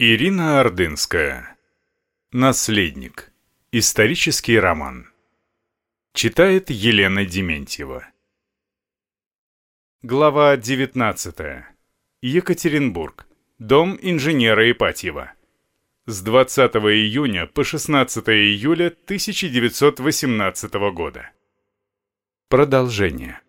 Ирина 0.00 0.58
Ордынская. 0.58 1.56
Наследник. 2.32 3.32
Исторический 3.70 4.58
роман. 4.58 5.12
Читает 6.14 6.68
Елена 6.68 7.24
Дементьева. 7.24 8.04
Глава 10.02 10.56
19. 10.56 11.36
Екатеринбург. 12.22 13.28
Дом 13.60 13.96
инженера 14.02 14.68
Ипатьева. 14.68 15.32
С 16.06 16.22
20 16.22 16.74
июня 16.74 17.46
по 17.46 17.62
16 17.62 18.28
июля 18.30 18.88
1918 18.88 20.74
года. 20.92 21.30
Продолжение. 22.48 23.43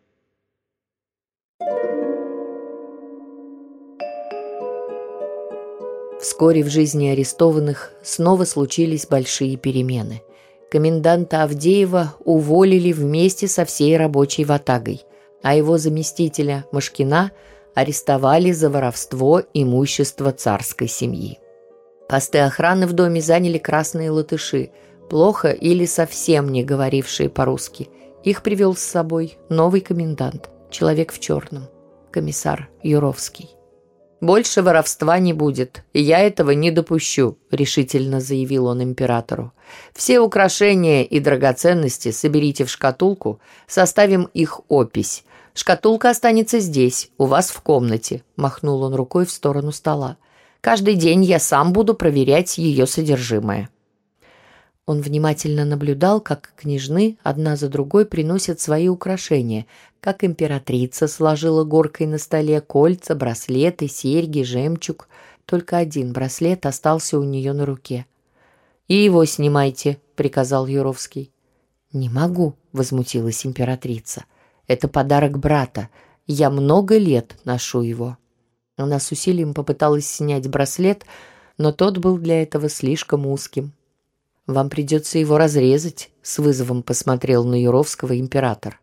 Вскоре 6.26 6.64
в 6.64 6.70
жизни 6.70 7.10
арестованных 7.10 7.92
снова 8.02 8.46
случились 8.46 9.06
большие 9.06 9.58
перемены. 9.58 10.24
Коменданта 10.72 11.44
Авдеева 11.44 12.16
уволили 12.26 12.92
вместе 12.94 13.48
со 13.48 13.64
всей 13.64 13.96
рабочей 13.96 14.44
ватагой, 14.44 15.04
а 15.44 15.54
его 15.54 15.78
заместителя 15.78 16.66
Машкина 16.72 17.32
арестовали 17.76 18.52
за 18.54 18.72
воровство 18.72 19.44
имущества 19.54 20.32
царской 20.32 20.88
семьи. 20.88 21.38
Посты 22.10 22.40
охраны 22.40 22.88
в 22.88 22.94
доме 22.94 23.22
заняли 23.22 23.60
красные 23.60 24.10
латыши, 24.10 24.72
плохо 25.12 25.52
или 25.52 25.86
совсем 25.86 26.52
не 26.52 26.64
говорившие 26.64 27.30
по-русски. 27.30 27.88
Их 28.24 28.42
привел 28.42 28.76
с 28.76 28.82
собой 28.82 29.38
новый 29.50 29.82
комендант, 29.82 30.50
человек 30.72 31.14
в 31.14 31.20
черном, 31.20 31.68
комиссар 32.10 32.68
Юровский. 32.82 33.55
«Больше 34.22 34.62
воровства 34.62 35.20
не 35.20 35.34
будет, 35.34 35.84
и 35.94 36.02
я 36.02 36.20
этого 36.20 36.52
не 36.52 36.72
допущу»,– 36.72 37.38
решительно 37.52 38.22
заявил 38.22 38.68
он 38.68 38.82
императору. 38.82 39.52
«Все 39.94 40.20
украшения 40.20 41.04
и 41.04 41.20
драгоценности 41.20 42.12
соберите 42.12 42.64
в 42.64 42.70
шкатулку, 42.70 43.40
составим 43.68 44.30
их 44.34 44.62
опись. 44.70 45.26
Шкатулка 45.54 46.10
останется 46.10 46.60
здесь, 46.60 47.10
у 47.18 47.26
вас 47.26 47.50
в 47.50 47.62
комнате»,– 47.62 48.24
махнул 48.38 48.84
он 48.84 48.96
рукой 48.96 49.26
в 49.26 49.32
сторону 49.32 49.72
стола. 49.72 50.18
«Каждый 50.62 50.96
день 50.96 51.24
я 51.24 51.40
сам 51.40 51.74
буду 51.74 51.94
проверять 51.94 52.58
ее 52.58 52.88
содержимое». 52.88 53.70
Он 54.86 55.02
внимательно 55.02 55.66
наблюдал, 55.66 56.22
как 56.22 56.54
княжны 56.56 57.18
одна 57.24 57.56
за 57.56 57.70
другой 57.70 58.06
приносят 58.06 58.60
свои 58.60 58.88
украшения, 58.88 59.66
как 60.00 60.24
императрица 60.24 61.08
сложила 61.08 61.64
горкой 61.64 62.06
на 62.06 62.20
столе 62.20 62.62
кольца, 62.62 63.16
браслеты, 63.16 63.88
серьги, 63.88 64.44
жемчуг. 64.44 65.08
Только 65.46 65.78
один 65.78 66.14
браслет 66.14 66.66
остался 66.68 67.18
у 67.20 67.24
нее 67.24 67.54
на 67.54 67.66
руке. 67.66 68.06
«И 68.88 68.96
его 68.96 69.26
снимайте»,— 69.26 69.98
приказал 70.16 70.68
Юровский. 70.68 71.32
«Не 71.92 72.10
могу»,— 72.10 72.54
возмутилась 72.72 73.46
императрица. 73.46 74.26
«Это 74.68 74.88
подарок 74.88 75.40
брата. 75.40 75.90
Я 76.28 76.52
много 76.52 76.98
лет 76.98 77.36
ношу 77.44 77.82
его». 77.82 78.18
Она 78.78 79.00
с 79.00 79.12
усилием 79.12 79.54
попыталась 79.54 80.08
снять 80.08 80.48
браслет, 80.48 81.06
но 81.58 81.72
тот 81.72 81.98
был 81.98 82.18
для 82.18 82.44
этого 82.44 82.70
слишком 82.70 83.26
узким. 83.26 83.72
Вам 84.48 84.70
придется 84.70 85.18
его 85.18 85.38
разрезать»,— 85.38 86.12
с 86.22 86.38
вызовом 86.40 86.84
посмотрел 86.84 87.44
на 87.46 87.62
Юровского 87.62 88.20
император. 88.20 88.80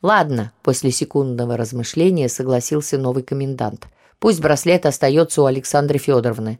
«Ладно»,— 0.00 0.52
после 0.62 0.90
секундного 0.90 1.56
размышления 1.56 2.28
согласился 2.28 2.98
новый 2.98 3.22
комендант. 3.22 3.88
«Пусть 4.18 4.40
браслет 4.40 4.86
остается 4.86 5.42
у 5.42 5.46
Александры 5.46 5.98
Федоровны. 5.98 6.58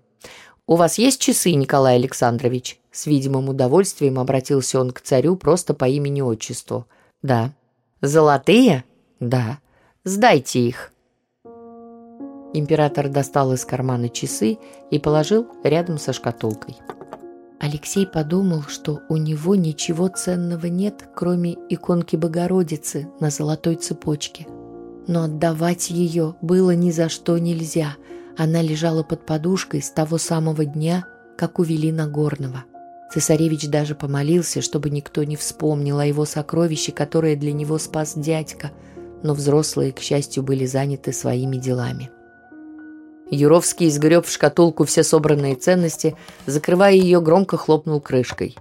У 0.66 0.76
вас 0.76 0.98
есть 0.98 1.20
часы, 1.20 1.52
Николай 1.52 1.96
Александрович?» 1.96 2.80
С 2.90 3.06
видимым 3.06 3.48
удовольствием 3.48 4.18
обратился 4.18 4.80
он 4.80 4.92
к 4.92 5.00
царю 5.00 5.36
просто 5.36 5.74
по 5.74 5.86
имени-отчеству. 5.86 6.86
«Да». 7.22 7.52
«Золотые?» 8.00 8.84
«Да». 9.20 9.58
«Сдайте 10.04 10.60
их». 10.60 10.92
Император 12.52 13.08
достал 13.08 13.52
из 13.52 13.64
кармана 13.64 14.08
часы 14.08 14.58
и 14.90 14.98
положил 14.98 15.46
рядом 15.64 15.98
со 15.98 16.12
шкатулкой. 16.12 16.76
Алексей 17.60 18.06
подумал, 18.06 18.62
что 18.68 19.00
у 19.08 19.16
него 19.16 19.54
ничего 19.54 20.08
ценного 20.08 20.66
нет, 20.66 21.08
кроме 21.14 21.56
иконки 21.68 22.16
Богородицы 22.16 23.08
на 23.20 23.30
золотой 23.30 23.76
цепочке. 23.76 24.46
Но 25.06 25.24
отдавать 25.24 25.90
ее 25.90 26.34
было 26.40 26.72
ни 26.72 26.90
за 26.90 27.08
что 27.08 27.38
нельзя. 27.38 27.96
Она 28.36 28.62
лежала 28.62 29.02
под 29.02 29.24
подушкой 29.24 29.82
с 29.82 29.90
того 29.90 30.18
самого 30.18 30.64
дня, 30.64 31.06
как 31.36 31.58
увели 31.58 31.92
Нагорного. 31.92 32.64
Цесаревич 33.12 33.68
даже 33.68 33.94
помолился, 33.94 34.60
чтобы 34.60 34.90
никто 34.90 35.22
не 35.22 35.36
вспомнил 35.36 36.00
о 36.00 36.06
его 36.06 36.24
сокровище, 36.24 36.90
которое 36.90 37.36
для 37.36 37.52
него 37.52 37.78
спас 37.78 38.14
дядька, 38.16 38.72
но 39.22 39.34
взрослые, 39.34 39.92
к 39.92 40.00
счастью, 40.00 40.42
были 40.42 40.66
заняты 40.66 41.12
своими 41.12 41.56
делами. 41.56 42.10
Юровский 43.30 43.90
сгреб 43.90 44.26
в 44.26 44.30
шкатулку 44.30 44.84
все 44.84 45.02
собранные 45.02 45.54
ценности, 45.54 46.16
закрывая 46.46 46.94
ее, 46.94 47.20
громко 47.20 47.56
хлопнул 47.56 48.00
крышкой. 48.00 48.56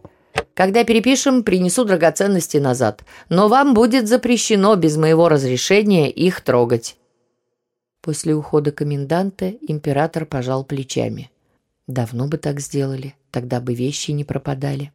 «Когда 0.54 0.84
перепишем, 0.84 1.44
принесу 1.44 1.84
драгоценности 1.84 2.58
назад, 2.58 3.04
но 3.30 3.48
вам 3.48 3.74
будет 3.74 4.08
запрещено 4.08 4.76
без 4.76 4.98
моего 4.98 5.30
разрешения 5.30 6.10
их 6.10 6.42
трогать». 6.42 6.98
После 8.02 8.36
ухода 8.36 8.72
коменданта 8.72 9.54
император 9.62 10.26
пожал 10.26 10.64
плечами. 10.64 11.32
«Давно 11.88 12.28
бы 12.28 12.38
так 12.38 12.60
сделали, 12.60 13.16
тогда 13.32 13.60
бы 13.62 13.74
вещи 13.74 14.12
не 14.12 14.24
пропадали». 14.24 14.92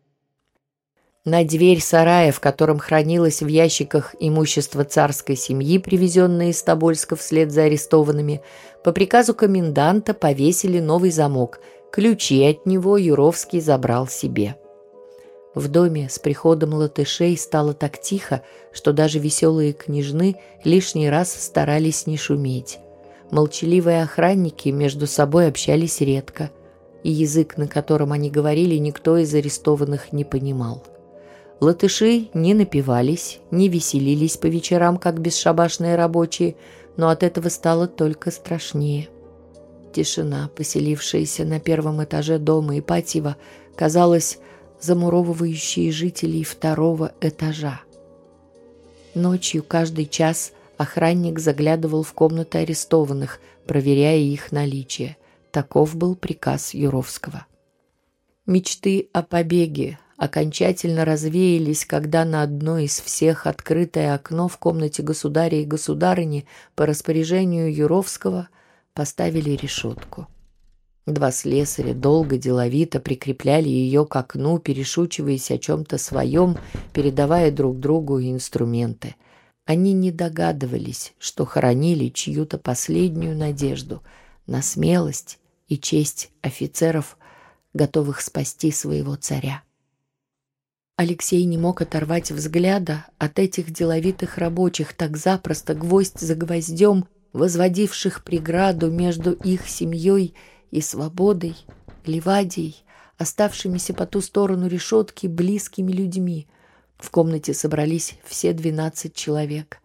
На 1.28 1.44
дверь 1.44 1.82
сарая, 1.82 2.32
в 2.32 2.40
котором 2.40 2.78
хранилось 2.78 3.42
в 3.42 3.48
ящиках 3.48 4.14
имущество 4.18 4.82
царской 4.82 5.36
семьи, 5.36 5.76
привезенное 5.76 6.48
из 6.48 6.62
Тобольска 6.62 7.16
вслед 7.16 7.52
за 7.52 7.64
арестованными, 7.64 8.40
по 8.82 8.92
приказу 8.92 9.34
коменданта 9.34 10.14
повесили 10.14 10.80
новый 10.80 11.10
замок. 11.10 11.60
Ключи 11.92 12.42
от 12.44 12.64
него 12.64 12.96
Юровский 12.96 13.60
забрал 13.60 14.08
себе. 14.08 14.56
В 15.54 15.68
доме 15.68 16.08
с 16.08 16.18
приходом 16.18 16.72
латышей 16.72 17.36
стало 17.36 17.74
так 17.74 18.00
тихо, 18.00 18.40
что 18.72 18.94
даже 18.94 19.18
веселые 19.18 19.74
княжны 19.74 20.36
лишний 20.64 21.10
раз 21.10 21.30
старались 21.30 22.06
не 22.06 22.16
шуметь. 22.16 22.78
Молчаливые 23.30 24.02
охранники 24.02 24.70
между 24.70 25.06
собой 25.06 25.48
общались 25.48 26.00
редко, 26.00 26.50
и 27.02 27.10
язык, 27.10 27.58
на 27.58 27.68
котором 27.68 28.12
они 28.12 28.30
говорили, 28.30 28.76
никто 28.76 29.18
из 29.18 29.34
арестованных 29.34 30.14
не 30.14 30.24
понимал. 30.24 30.82
Латыши 31.60 32.28
не 32.34 32.54
напивались, 32.54 33.40
не 33.50 33.68
веселились 33.68 34.36
по 34.36 34.46
вечерам, 34.46 34.96
как 34.96 35.20
бесшабашные 35.20 35.96
рабочие, 35.96 36.54
но 36.96 37.08
от 37.08 37.22
этого 37.22 37.48
стало 37.48 37.88
только 37.88 38.30
страшнее. 38.30 39.08
Тишина, 39.92 40.50
поселившаяся 40.54 41.44
на 41.44 41.58
первом 41.58 42.02
этаже 42.02 42.38
дома 42.38 42.78
Ипатьева, 42.78 43.36
казалась 43.74 44.38
замуровывающей 44.80 45.90
жителей 45.90 46.44
второго 46.44 47.12
этажа. 47.20 47.80
Ночью 49.14 49.64
каждый 49.64 50.06
час 50.06 50.52
охранник 50.76 51.40
заглядывал 51.40 52.04
в 52.04 52.12
комнаты 52.12 52.58
арестованных, 52.58 53.40
проверяя 53.66 54.18
их 54.18 54.52
наличие. 54.52 55.16
Таков 55.50 55.96
был 55.96 56.14
приказ 56.14 56.74
Юровского. 56.74 57.46
Мечты 58.46 59.08
о 59.12 59.22
побеге, 59.22 59.98
окончательно 60.18 61.04
развеялись, 61.04 61.86
когда 61.86 62.24
на 62.24 62.42
одно 62.42 62.78
из 62.78 63.00
всех 63.00 63.46
открытое 63.46 64.14
окно 64.14 64.48
в 64.48 64.58
комнате 64.58 65.02
государя 65.02 65.62
и 65.62 65.64
государыни 65.64 66.44
по 66.74 66.84
распоряжению 66.84 67.74
Юровского 67.74 68.48
поставили 68.92 69.50
решетку. 69.50 70.26
Два 71.06 71.30
слесаря 71.30 71.94
долго 71.94 72.36
деловито 72.36 73.00
прикрепляли 73.00 73.68
ее 73.68 74.04
к 74.04 74.14
окну, 74.16 74.58
перешучиваясь 74.58 75.50
о 75.52 75.56
чем-то 75.56 75.96
своем, 75.96 76.58
передавая 76.92 77.50
друг 77.52 77.78
другу 77.78 78.20
инструменты. 78.20 79.14
Они 79.64 79.92
не 79.92 80.10
догадывались, 80.10 81.14
что 81.18 81.46
хоронили 81.46 82.08
чью-то 82.08 82.58
последнюю 82.58 83.36
надежду 83.36 84.02
на 84.46 84.62
смелость 84.62 85.38
и 85.68 85.78
честь 85.78 86.30
офицеров, 86.42 87.16
готовых 87.72 88.20
спасти 88.20 88.72
своего 88.72 89.14
царя. 89.14 89.62
Алексей 90.98 91.44
не 91.44 91.58
мог 91.58 91.80
оторвать 91.80 92.32
взгляда 92.32 93.06
от 93.18 93.38
этих 93.38 93.70
деловитых 93.70 94.36
рабочих, 94.36 94.94
так 94.94 95.16
запросто, 95.16 95.74
гвоздь 95.76 96.18
за 96.18 96.34
гвоздем, 96.34 97.06
возводивших 97.32 98.24
преграду 98.24 98.90
между 98.90 99.30
их 99.30 99.68
семьей 99.68 100.34
и 100.72 100.80
свободой, 100.80 101.54
Ливадией, 102.04 102.82
оставшимися 103.16 103.94
по 103.94 104.06
ту 104.06 104.20
сторону 104.20 104.66
решетки 104.66 105.28
близкими 105.28 105.92
людьми. 105.92 106.48
В 106.96 107.12
комнате 107.12 107.54
собрались 107.54 108.16
все 108.24 108.52
двенадцать 108.52 109.14
человек. 109.14 109.78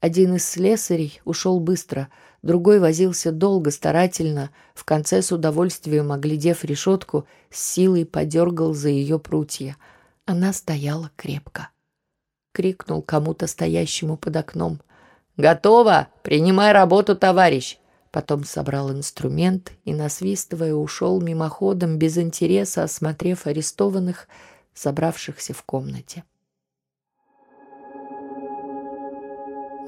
Один 0.00 0.34
из 0.34 0.44
слесарей 0.44 1.20
ушел 1.24 1.60
быстро, 1.60 2.08
другой 2.42 2.80
возился 2.80 3.30
долго, 3.30 3.70
старательно, 3.70 4.50
в 4.74 4.84
конце 4.84 5.22
с 5.22 5.30
удовольствием, 5.30 6.10
оглядев 6.10 6.64
решетку, 6.64 7.28
с 7.48 7.62
силой 7.62 8.04
подергал 8.04 8.74
за 8.74 8.88
ее 8.88 9.20
прутья. 9.20 9.76
Она 10.28 10.52
стояла 10.52 11.10
крепко. 11.16 11.70
Крикнул 12.52 13.00
кому-то 13.00 13.46
стоящему 13.46 14.18
под 14.18 14.36
окном. 14.36 14.82
«Готово! 15.38 16.08
Принимай 16.22 16.72
работу, 16.72 17.16
товарищ!» 17.16 17.78
Потом 18.10 18.44
собрал 18.44 18.92
инструмент 18.92 19.72
и, 19.86 19.94
насвистывая, 19.94 20.74
ушел 20.74 21.22
мимоходом, 21.22 21.96
без 21.96 22.18
интереса, 22.18 22.82
осмотрев 22.82 23.46
арестованных, 23.46 24.28
собравшихся 24.74 25.54
в 25.54 25.62
комнате. 25.62 26.24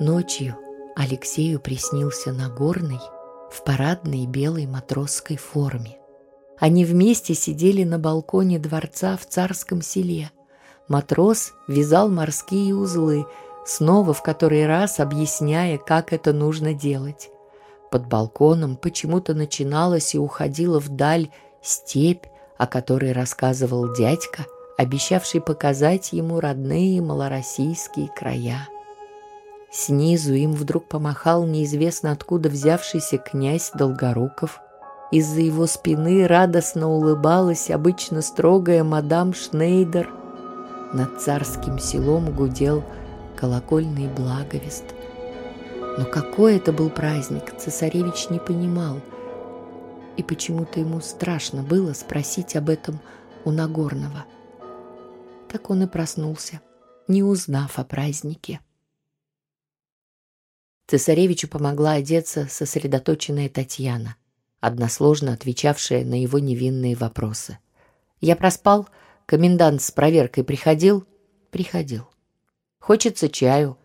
Ночью 0.01 0.57
Алексею 0.97 1.61
приснился 1.61 2.33
Нагорный 2.33 3.01
в 3.51 3.63
парадной 3.63 4.27
белой 4.27 4.67
матросской 4.67 5.37
форме. 5.37 6.00
Они 6.61 6.85
вместе 6.85 7.35
сидели 7.35 7.85
на 7.85 7.99
балконе 7.99 8.59
дворца 8.59 9.17
в 9.17 9.27
царском 9.27 9.81
селе. 9.81 10.31
Матрос 10.89 11.55
вязал 11.67 12.11
морские 12.11 12.75
узлы, 12.75 13.27
снова 13.65 14.13
в 14.13 14.23
который 14.23 14.67
раз 14.67 15.01
объясняя, 15.01 15.79
как 15.79 16.13
это 16.13 16.35
нужно 16.35 16.75
делать. 16.75 17.31
Под 17.91 18.07
балконом 18.07 18.77
почему-то 18.77 19.33
начиналась 19.33 20.15
и 20.15 20.19
уходила 20.19 20.79
вдаль 20.79 21.31
степь, 21.63 22.27
о 22.59 22.67
которой 22.67 23.13
рассказывал 23.13 23.95
дядька, 23.95 24.45
обещавший 24.77 25.41
показать 25.41 26.13
ему 26.13 26.41
родные 26.41 27.01
малороссийские 27.01 28.09
края. 28.15 28.69
Снизу 29.73 30.35
им 30.35 30.53
вдруг 30.53 30.89
помахал 30.89 31.47
неизвестно 31.47 32.13
откуда 32.13 32.51
взявшийся 32.51 33.17
князь 33.17 33.71
Долгоруков. 33.73 34.61
Из-за 35.11 35.41
его 35.41 35.67
спины 35.67 36.27
радостно 36.27 36.89
улыбалась 36.89 37.71
обычно 37.71 38.23
строгая 38.23 38.85
мадам 38.85 39.35
Шнейдер. 39.35 40.09
Над 40.93 41.21
царским 41.21 41.79
селом 41.79 42.35
гудел 42.35 42.85
колокольный 43.37 44.09
благовест– 44.09 44.85
но 45.99 46.07
какой 46.07 46.57
это 46.57 46.73
был 46.73 46.89
праздник, 46.89 47.55
цесаревич 47.59 48.31
не 48.31 48.39
понимал. 48.39 49.01
И 50.17 50.23
почему-то 50.23 50.81
ему 50.81 51.01
страшно 51.01 51.63
было 51.63 51.93
спросить 51.93 52.57
об 52.57 52.71
этом 52.71 53.01
у 53.45 53.51
Нагорного. 53.51 54.25
Так 55.49 55.69
он 55.69 55.83
и 55.83 55.87
проснулся, 55.87 56.61
не 57.09 57.23
узнав 57.23 57.79
о 57.79 57.85
празднике. 57.85 58.61
Цесаревичу 60.87 61.49
помогла 61.49 61.93
одеться 61.93 62.47
сосредоточенная 62.49 63.49
Татьяна, 63.49 64.17
односложно 64.61 65.33
отвечавшая 65.33 66.05
на 66.05 66.21
его 66.21 66.39
невинные 66.39 66.97
вопросы. 66.97 67.59
«Я 68.21 68.37
проспал? 68.37 68.89
Комендант 69.27 69.83
с 69.83 69.91
проверкой 69.91 70.45
приходил?» 70.45 71.07
«Приходил». 71.51 72.07
«Хочется 72.79 73.29
чаю?» 73.29 73.77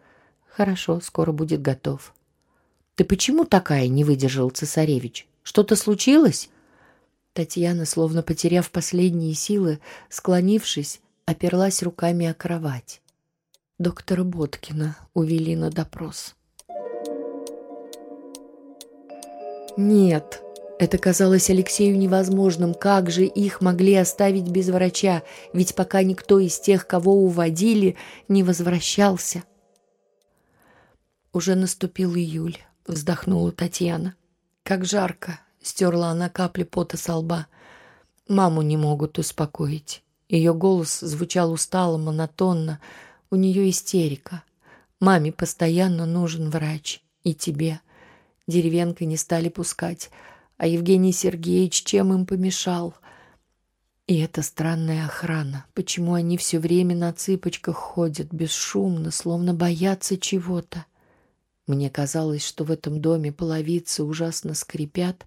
Хорошо, 0.55 1.01
скоро 1.01 1.33
будет 1.33 1.61
готов. 1.61 2.13
Ты 2.95 3.03
почему 3.03 3.43
такая, 3.43 3.89
не 3.89 4.05
выдержал 4.05 4.49
цесаревич? 4.51 5.27
Что-то 5.43 5.75
случилось? 5.75 6.49
Татьяна, 7.33 7.85
словно 7.85 8.23
потеряв 8.23 8.71
последние 8.71 9.33
силы, 9.33 9.81
склонившись, 10.07 11.01
оперлась 11.25 11.83
руками 11.83 12.25
о 12.27 12.33
кровать. 12.33 13.01
Доктора 13.79 14.23
Боткина 14.23 14.95
увели 15.13 15.57
на 15.57 15.71
допрос. 15.71 16.35
Нет, 19.75 20.41
это 20.79 20.97
казалось 20.97 21.49
Алексею 21.49 21.97
невозможным. 21.97 22.73
Как 22.73 23.09
же 23.09 23.25
их 23.25 23.61
могли 23.61 23.95
оставить 23.95 24.49
без 24.49 24.69
врача? 24.69 25.23
Ведь 25.53 25.75
пока 25.75 26.03
никто 26.03 26.39
из 26.39 26.59
тех, 26.59 26.87
кого 26.87 27.13
уводили, 27.13 27.95
не 28.27 28.43
возвращался.— 28.43 29.43
уже 31.35 31.55
наступил 31.55 32.15
июль, 32.15 32.57
вздохнула 32.87 33.51
Татьяна. 33.51 34.15
Как 34.63 34.85
жарко, 34.85 35.41
стерла 35.61 36.11
она 36.11 36.29
капли 36.29 36.63
пота 36.63 36.95
со 36.95 37.17
лба. 37.17 37.47
Маму 38.29 38.61
не 38.61 38.77
могут 38.77 39.19
успокоить. 39.19 40.01
Ее 40.29 40.53
голос 40.53 41.01
звучал 41.01 41.51
устало, 41.51 41.97
монотонно. 41.97 42.79
У 43.29 43.35
нее 43.35 43.69
истерика. 43.69 44.43
Маме 45.01 45.33
постоянно 45.33 46.05
нужен 46.05 46.49
врач. 46.49 47.03
И 47.23 47.33
тебе. 47.33 47.81
Деревенка 48.47 49.03
не 49.03 49.17
стали 49.17 49.49
пускать. 49.49 50.11
А 50.57 50.67
Евгений 50.67 51.11
Сергеевич 51.11 51.83
чем 51.83 52.13
им 52.13 52.25
помешал? 52.25 52.93
И 54.07 54.19
эта 54.19 54.41
странная 54.41 55.05
охрана. 55.05 55.65
Почему 55.73 56.13
они 56.13 56.37
все 56.37 56.59
время 56.59 56.95
на 56.95 57.11
цыпочках 57.11 57.75
ходят, 57.75 58.31
бесшумно, 58.31 59.11
словно 59.11 59.53
боятся 59.53 60.17
чего-то? 60.17 60.85
Мне 61.67 61.89
казалось, 61.89 62.45
что 62.45 62.63
в 62.63 62.71
этом 62.71 63.01
доме 63.01 63.31
половицы 63.31 64.03
ужасно 64.03 64.53
скрипят, 64.53 65.25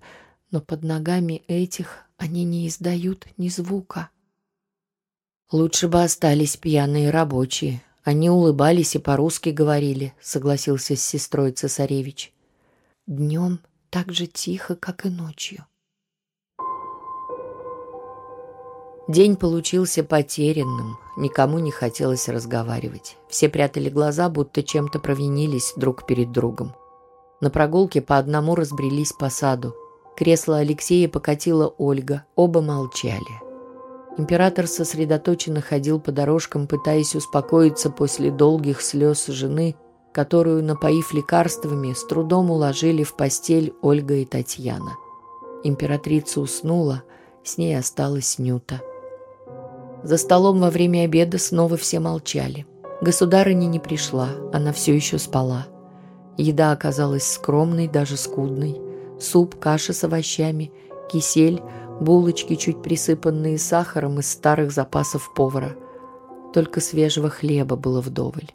но 0.50 0.60
под 0.60 0.84
ногами 0.84 1.42
этих 1.48 2.04
они 2.16 2.44
не 2.44 2.68
издают 2.68 3.26
ни 3.36 3.48
звука. 3.48 4.10
Лучше 5.50 5.88
бы 5.88 6.02
остались 6.02 6.56
пьяные 6.56 7.10
рабочие. 7.10 7.82
Они 8.04 8.30
улыбались 8.30 8.94
и 8.94 8.98
по-русски 8.98 9.48
говорили, 9.50 10.14
согласился 10.20 10.94
с 10.94 11.02
сестрой 11.02 11.52
цесаревич. 11.52 12.32
Днем 13.06 13.60
так 13.90 14.12
же 14.12 14.26
тихо, 14.26 14.76
как 14.76 15.06
и 15.06 15.10
ночью. 15.10 15.66
День 19.08 19.36
получился 19.36 20.04
потерянным, 20.04 20.98
никому 21.16 21.58
не 21.58 21.70
хотелось 21.70 22.28
разговаривать. 22.28 23.16
Все 23.28 23.48
прятали 23.48 23.88
глаза, 23.88 24.28
будто 24.28 24.62
чем-то 24.62 24.98
провинились 24.98 25.72
друг 25.76 26.06
перед 26.06 26.30
другом. 26.30 26.74
На 27.40 27.48
прогулке 27.48 28.02
по 28.02 28.18
одному 28.18 28.54
разбрелись 28.54 29.14
по 29.14 29.30
саду. 29.30 29.74
Кресло 30.14 30.58
Алексея 30.58 31.08
покатила 31.08 31.72
Ольга, 31.78 32.24
оба 32.34 32.60
молчали. 32.60 33.48
Император 34.18 34.66
сосредоточенно 34.66 35.62
ходил 35.62 36.00
по 36.00 36.12
дорожкам, 36.12 36.66
пытаясь 36.66 37.14
успокоиться 37.14 37.88
после 37.88 38.30
долгих 38.30 38.82
слез 38.82 39.26
жены, 39.28 39.76
которую, 40.12 40.64
напоив 40.64 41.12
лекарствами, 41.12 41.92
с 41.92 42.04
трудом 42.04 42.50
уложили 42.50 43.02
в 43.02 43.14
постель 43.14 43.74
Ольга 43.82 44.14
и 44.14 44.24
Татьяна. 44.24 44.96
Императрица 45.64 46.40
уснула, 46.40 47.02
с 47.44 47.58
ней 47.58 47.78
осталась 47.78 48.38
Нюта. 48.38 48.80
За 50.02 50.16
столом 50.16 50.60
во 50.60 50.70
время 50.70 51.04
обеда 51.04 51.38
снова 51.38 51.76
все 51.76 52.00
молчали. 52.00 52.66
Государыня 53.00 53.66
не 53.66 53.78
пришла, 53.78 54.28
она 54.52 54.72
все 54.72 54.94
еще 54.94 55.18
спала. 55.18 55.66
Еда 56.36 56.72
оказалась 56.72 57.30
скромной, 57.30 57.88
даже 57.88 58.16
скудной. 58.16 58.80
Суп, 59.20 59.56
каша 59.56 59.92
с 59.92 60.04
овощами, 60.04 60.72
кисель, 61.10 61.60
булочки, 62.00 62.54
чуть 62.54 62.82
присыпанные 62.82 63.58
сахаром 63.58 64.20
из 64.20 64.30
старых 64.30 64.70
запасов 64.70 65.32
повара. 65.34 65.76
Только 66.54 66.80
свежего 66.80 67.28
хлеба 67.28 67.76
было 67.76 68.00
вдоволь. 68.00 68.50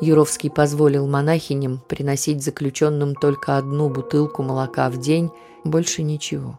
Юровский 0.00 0.50
позволил 0.50 1.06
монахиням 1.06 1.80
приносить 1.88 2.42
заключенным 2.42 3.14
только 3.14 3.56
одну 3.56 3.88
бутылку 3.88 4.42
молока 4.42 4.90
в 4.90 4.98
день, 4.98 5.30
больше 5.64 6.02
ничего. 6.02 6.58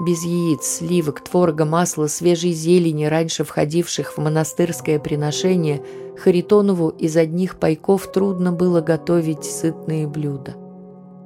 Без 0.00 0.22
яиц, 0.22 0.62
сливок, 0.64 1.24
творога, 1.24 1.64
масла, 1.64 2.06
свежей 2.06 2.52
зелени, 2.52 3.06
раньше 3.06 3.42
входивших 3.42 4.12
в 4.12 4.18
монастырское 4.18 5.00
приношение, 5.00 5.82
Харитонову 6.16 6.90
из 6.90 7.16
одних 7.16 7.58
пайков 7.58 8.10
трудно 8.12 8.52
было 8.52 8.80
готовить 8.80 9.44
сытные 9.44 10.06
блюда. 10.06 10.54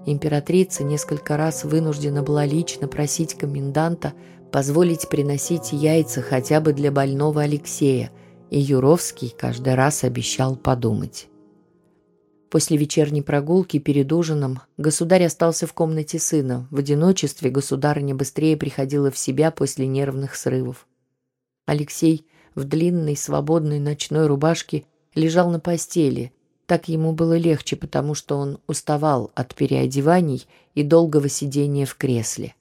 Императрица 0.07 0.85
несколько 0.85 1.37
раз 1.37 1.65
вынуждена 1.65 2.23
была 2.23 2.47
лично 2.47 2.89
просить 2.89 3.35
коменданта 3.35 4.15
позволить 4.51 5.09
приносить 5.09 5.73
яйца 5.73 6.21
хотя 6.21 6.61
бы 6.61 6.73
для 6.73 6.93
больного 6.93 7.43
Алексея, 7.43 8.11
и 8.51 8.59
Юровский 8.61 9.35
каждый 9.37 9.75
раз 9.75 10.05
обещал 10.05 10.57
подумать. 10.57 11.29
После 12.53 12.77
вечерней 12.77 13.23
прогулки 13.23 13.79
перед 13.79 14.13
ужином 14.13 14.61
государь 14.77 15.25
остался 15.25 15.67
в 15.67 15.73
комнате 15.73 16.19
сына. 16.19 16.69
В 16.71 16.77
одиночестве 16.81 17.49
государыня 17.49 18.15
быстрее 18.15 18.59
приходила 18.59 19.11
в 19.11 19.17
себя 19.17 19.51
после 19.51 19.87
нервных 19.87 20.37
срывов. 20.37 20.87
Алексей 21.65 22.27
в 22.55 22.65
длинной 22.65 23.17
свободной 23.17 23.79
ночной 23.79 24.27
рубашке 24.27 24.85
лежал 25.15 25.51
на 25.51 25.61
постели. 25.61 26.31
Так 26.67 26.89
ему 26.89 27.15
было 27.15 27.39
легче, 27.39 27.75
потому 27.75 28.15
что 28.15 28.37
он 28.37 28.59
уставал 28.67 29.31
от 29.35 29.55
переодеваний 29.55 30.47
и 30.75 30.83
долгого 30.83 31.31
сидения 31.31 31.87
в 31.87 31.95
кресле. 31.95 32.55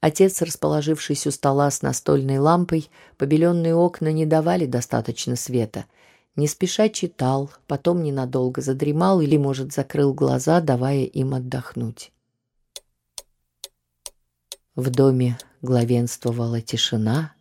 Отец, 0.00 0.40
расположившись 0.40 1.26
у 1.26 1.30
стола 1.30 1.70
с 1.70 1.82
настольной 1.82 2.38
лампой, 2.38 2.88
побеленные 3.18 3.74
окна 3.74 4.12
не 4.12 4.24
давали 4.24 4.64
достаточно 4.64 5.36
света– 5.36 5.84
Не 6.36 6.46
спеша 6.48 6.90
читал, 6.90 7.50
потом 7.66 8.02
ненадолго 8.02 8.60
задремал 8.60 9.22
или, 9.22 9.38
может, 9.38 9.72
закрыл 9.72 10.12
глаза, 10.12 10.60
давая 10.60 11.04
им 11.04 11.32
отдохнуть. 11.32 12.12
В 14.74 14.90
доме 14.90 15.38
главенствовала 15.62 16.60
тишина. 16.60 17.32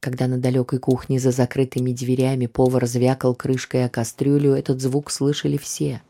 Когда 0.00 0.28
на 0.28 0.36
далекой 0.36 0.78
кухне 0.78 1.18
за 1.18 1.30
закрытыми 1.30 1.92
дверями 1.92 2.46
повар 2.46 2.86
звякал 2.86 3.34
крышкой 3.34 3.86
о 3.86 3.88
кастрюлю, 3.88 4.52
этот 4.52 4.82
звук 4.82 5.10
слышали 5.10 5.56
все. 5.56 6.02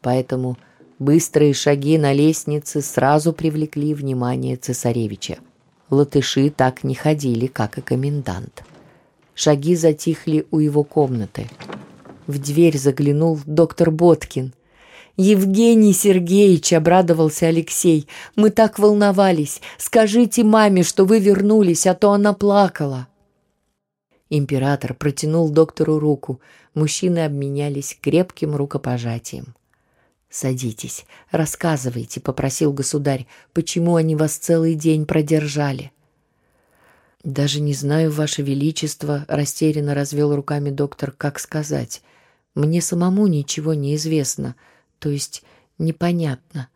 Поэтому 0.00 0.56
быстрые 0.98 1.52
шаги 1.52 1.98
на 1.98 2.14
лестнице 2.14 2.80
сразу 2.80 3.34
привлекли 3.34 3.92
внимание 3.92 4.56
цесаревича. 4.56 5.38
Латыши 5.90 6.48
так 6.48 6.82
не 6.82 6.94
ходили, 6.94 7.46
как 7.46 7.76
и 7.76 7.82
комендант. 7.82 8.64
Шаги 9.38 9.76
затихли 9.76 10.48
у 10.50 10.58
его 10.58 10.82
комнаты. 10.82 11.46
В 12.26 12.40
дверь 12.40 12.76
заглянул 12.76 13.38
доктор 13.46 13.92
Боткин. 13.92 14.52
«Евгений 15.16 15.92
Сергеевич!»— 15.92 16.72
обрадовался 16.74 17.46
Алексей. 17.46 18.08
«Мы 18.34 18.50
так 18.50 18.80
волновались! 18.80 19.60
Скажите 19.78 20.42
маме, 20.42 20.82
что 20.82 21.04
вы 21.04 21.20
вернулись, 21.20 21.86
а 21.86 21.94
то 21.94 22.10
она 22.10 22.32
плакала!» 22.32 23.06
Император 24.28 24.94
протянул 24.94 25.50
доктору 25.50 26.00
руку. 26.00 26.40
Мужчины 26.74 27.24
обменялись 27.24 27.96
крепким 28.00 28.56
рукопожатием. 28.56 29.54
«Садитесь, 30.28 31.06
рассказывайте»,— 31.30 32.20
попросил 32.20 32.72
государь, 32.72 33.28
«почему 33.52 33.94
они 33.94 34.16
вас 34.16 34.36
целый 34.36 34.74
день 34.74 35.06
продержали?» 35.06 35.92
«Даже 37.28 37.60
не 37.60 37.74
знаю, 37.74 38.10
Ваше 38.10 38.42
Величество»,— 38.42 39.24
растерянно 39.28 39.94
развел 39.94 40.34
руками 40.34 40.70
доктор, 40.70 41.12
«как 41.12 41.38
сказать. 41.38 42.02
Мне 42.54 42.80
самому 42.80 43.26
ничего 43.26 43.74
не 43.74 43.94
известно 43.96 44.56
то 44.98 45.08
есть 45.08 45.42
непонятно. 45.78 46.68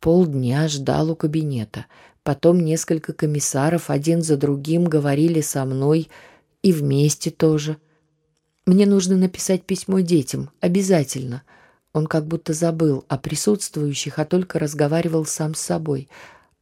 Полдня 0.00 0.66
ждал 0.68 1.10
у 1.10 1.16
кабинета. 1.16 1.86
Потом 2.22 2.60
несколько 2.60 3.12
комиссаров 3.12 3.90
один 3.90 4.22
за 4.22 4.36
другим 4.36 4.84
говорили 4.84 5.40
со 5.40 5.64
мной 5.64 6.08
и 6.62 6.72
вместе 6.72 7.30
тоже. 7.30 7.76
Мне 8.66 8.86
нужно 8.86 9.16
написать 9.16 9.64
письмо 9.64 10.00
детям, 10.00 10.50
обязательно. 10.60 11.42
Он 11.92 12.06
как 12.06 12.26
будто 12.26 12.52
забыл 12.52 13.04
о 13.08 13.18
присутствующих, 13.18 14.18
а 14.18 14.24
только 14.24 14.58
разговаривал 14.58 15.24
сам 15.24 15.54
с 15.54 15.60
собой. 15.60 16.08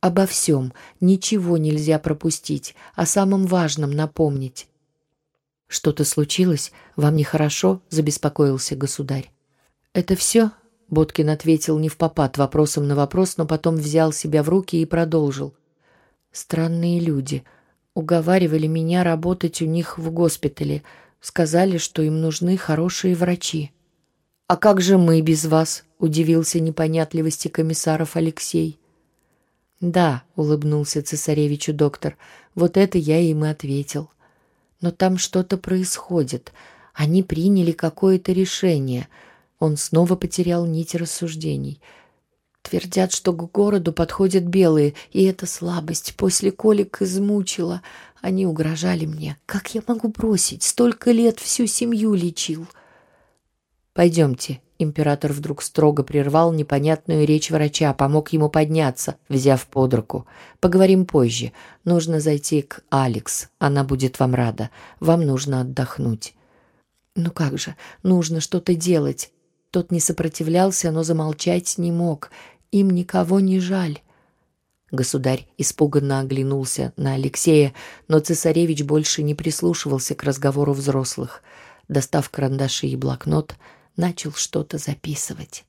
Обо 0.00 0.26
всем, 0.26 0.73
ничего 1.00 1.57
нельзя 1.57 1.99
пропустить, 1.99 2.76
о 2.95 3.05
самом 3.05 3.47
важном 3.47 3.90
напомнить. 3.90 4.69
«Что-то 5.67 6.05
случилось? 6.05 6.73
Вам 6.95 7.17
нехорошо?»— 7.17 7.83
забеспокоился 7.90 8.76
государь. 8.76 9.31
«Это 9.93 10.14
все?» 10.14 10.52
Боткин 10.88 11.28
ответил 11.28 11.78
не 11.78 11.88
в 11.88 11.97
попад 11.97 12.38
вопросом 12.38 12.87
на 12.87 12.95
вопрос, 12.95 13.37
но 13.37 13.47
потом 13.47 13.76
взял 13.76 14.12
себя 14.12 14.43
в 14.43 14.49
руки 14.49 14.81
и 14.81 14.87
продолжил. 14.87 15.52
«Странные 16.31 17.00
люди. 17.00 17.45
Уговаривали 17.95 18.69
меня 18.69 19.02
работать 19.02 19.61
у 19.61 19.67
них 19.67 19.99
в 19.99 20.11
госпитале. 20.11 20.85
Сказали, 21.21 21.76
что 21.76 22.02
им 22.02 22.21
нужны 22.21 22.57
хорошие 22.57 23.17
врачи». 23.17 23.73
«А 24.47 24.57
как 24.57 24.81
же 24.81 24.97
мы 24.97 25.21
без 25.21 25.45
вас?»— 25.45 25.85
удивился 25.99 26.61
непонятливости 26.61 27.49
комиссаров 27.49 28.17
Алексей. 28.17 28.78
«Да»,— 29.80 30.23
улыбнулся 30.37 31.02
цесаревичу 31.02 31.73
доктор,— 31.73 32.16
«вот 32.54 32.76
это 32.76 32.99
я 32.99 33.20
им 33.20 33.44
и 33.44 33.49
ответил. 33.49 34.11
Но 34.80 34.90
там 34.90 35.18
что-то 35.18 35.56
происходит. 35.56 36.52
Они 36.94 37.23
приняли 37.23 37.73
какое-то 37.73 38.32
решение— 38.32 39.08
он 39.58 39.76
снова 39.76 40.14
потерял 40.14 40.66
нить 40.66 40.94
рассуждений. 40.94 41.80
Твердят, 42.62 43.12
что 43.12 43.32
к 43.32 43.50
городу 43.50 43.92
подходят 43.92 44.44
белые, 44.44 44.94
и 45.11 45.25
эта 45.25 45.47
слабость 45.47 46.14
после 46.16 46.52
колик 46.52 47.02
измучила. 47.02 47.82
Они 48.20 48.47
угрожали 48.47 49.06
мне. 49.06 49.38
Как 49.47 49.75
я 49.75 49.82
могу 49.87 50.08
бросить? 50.08 50.62
Столько 50.62 51.12
лет 51.12 51.38
всю 51.40 51.66
семью 51.66 52.14
лечил. 52.14 52.66
Пойдемте. 53.99 54.61
Император 54.78 55.33
вдруг 55.33 55.61
строго 55.61 56.05
прервал 56.05 56.52
непонятную 56.52 57.26
речь 57.26 57.50
врача, 57.50 57.93
помог 57.93 58.33
ему 58.33 58.49
подняться, 58.49 59.17
взяв 59.28 59.67
под 59.67 59.93
руку. 59.93 60.26
Поговорим 60.61 61.05
позже. 61.05 61.50
Нужно 61.85 62.21
зайти 62.21 62.62
к 62.62 62.83
Алекс. 62.90 63.49
Она 63.59 63.83
будет 63.83 64.21
вам 64.21 64.37
рада. 64.37 64.71
Вам 65.00 65.26
нужно 65.26 65.62
отдохнуть. 65.62 66.35
Ну 67.17 67.33
как 67.33 67.59
же, 67.59 67.75
нужно 68.05 68.40
что-то 68.40 68.76
делать. 68.76 69.33
Тот 69.73 69.90
не 69.90 69.99
сопротивлялся, 69.99 70.93
но 70.93 71.02
замолчать 71.02 71.76
не 71.76 71.90
мог. 71.90 72.31
Им 72.71 72.90
никого 72.90 73.40
не 73.40 73.59
жаль. 73.59 73.99
Государь 74.93 75.49
испуганно 75.59 76.21
оглянулся 76.21 76.93
на 76.97 77.14
Алексея, 77.14 77.75
но 78.07 78.21
цесаревич 78.21 78.85
больше 78.85 79.25
не 79.25 79.35
прислушивался 79.35 80.14
к 80.14 80.23
разговору 80.23 80.73
взрослых. 80.73 81.43
Достав 81.88 82.31
карандаши 82.31 82.87
и 82.87 82.95
блокнот, 82.95 83.57
начал 83.99 84.33
что-то 84.33 84.78
записывать. 84.78 85.67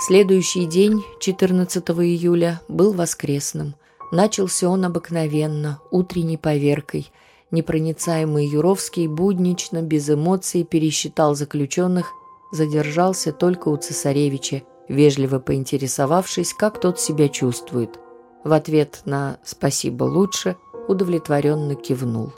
Следующий 0.00 0.66
день, 0.66 1.04
14 1.20 1.88
июля, 1.90 2.60
был 2.66 2.92
воскресным. 2.92 3.76
Начался 4.10 4.68
он 4.68 4.84
обыкновенно, 4.84 5.80
утренней 5.92 6.36
поверкой– 6.36 7.12
Непроницаемый 7.50 8.46
Юровский 8.46 9.06
буднично, 9.06 9.80
без 9.82 10.10
эмоций 10.10 10.64
пересчитал 10.64 11.34
заключенных, 11.34 12.12
задержался 12.52 13.32
только 13.32 13.68
у 13.68 13.76
цесаревича, 13.76 14.62
вежливо 14.88 15.38
поинтересовавшись, 15.38 16.52
как 16.52 16.78
тот 16.80 17.00
себя 17.00 17.28
чувствует. 17.28 17.98
В 18.44 18.52
ответ 18.52 19.00
на 19.06 19.38
«спасибо 19.44 20.04
лучше» 20.04 20.56
удовлетворенно 20.88 21.74
кивнул. 21.74 22.32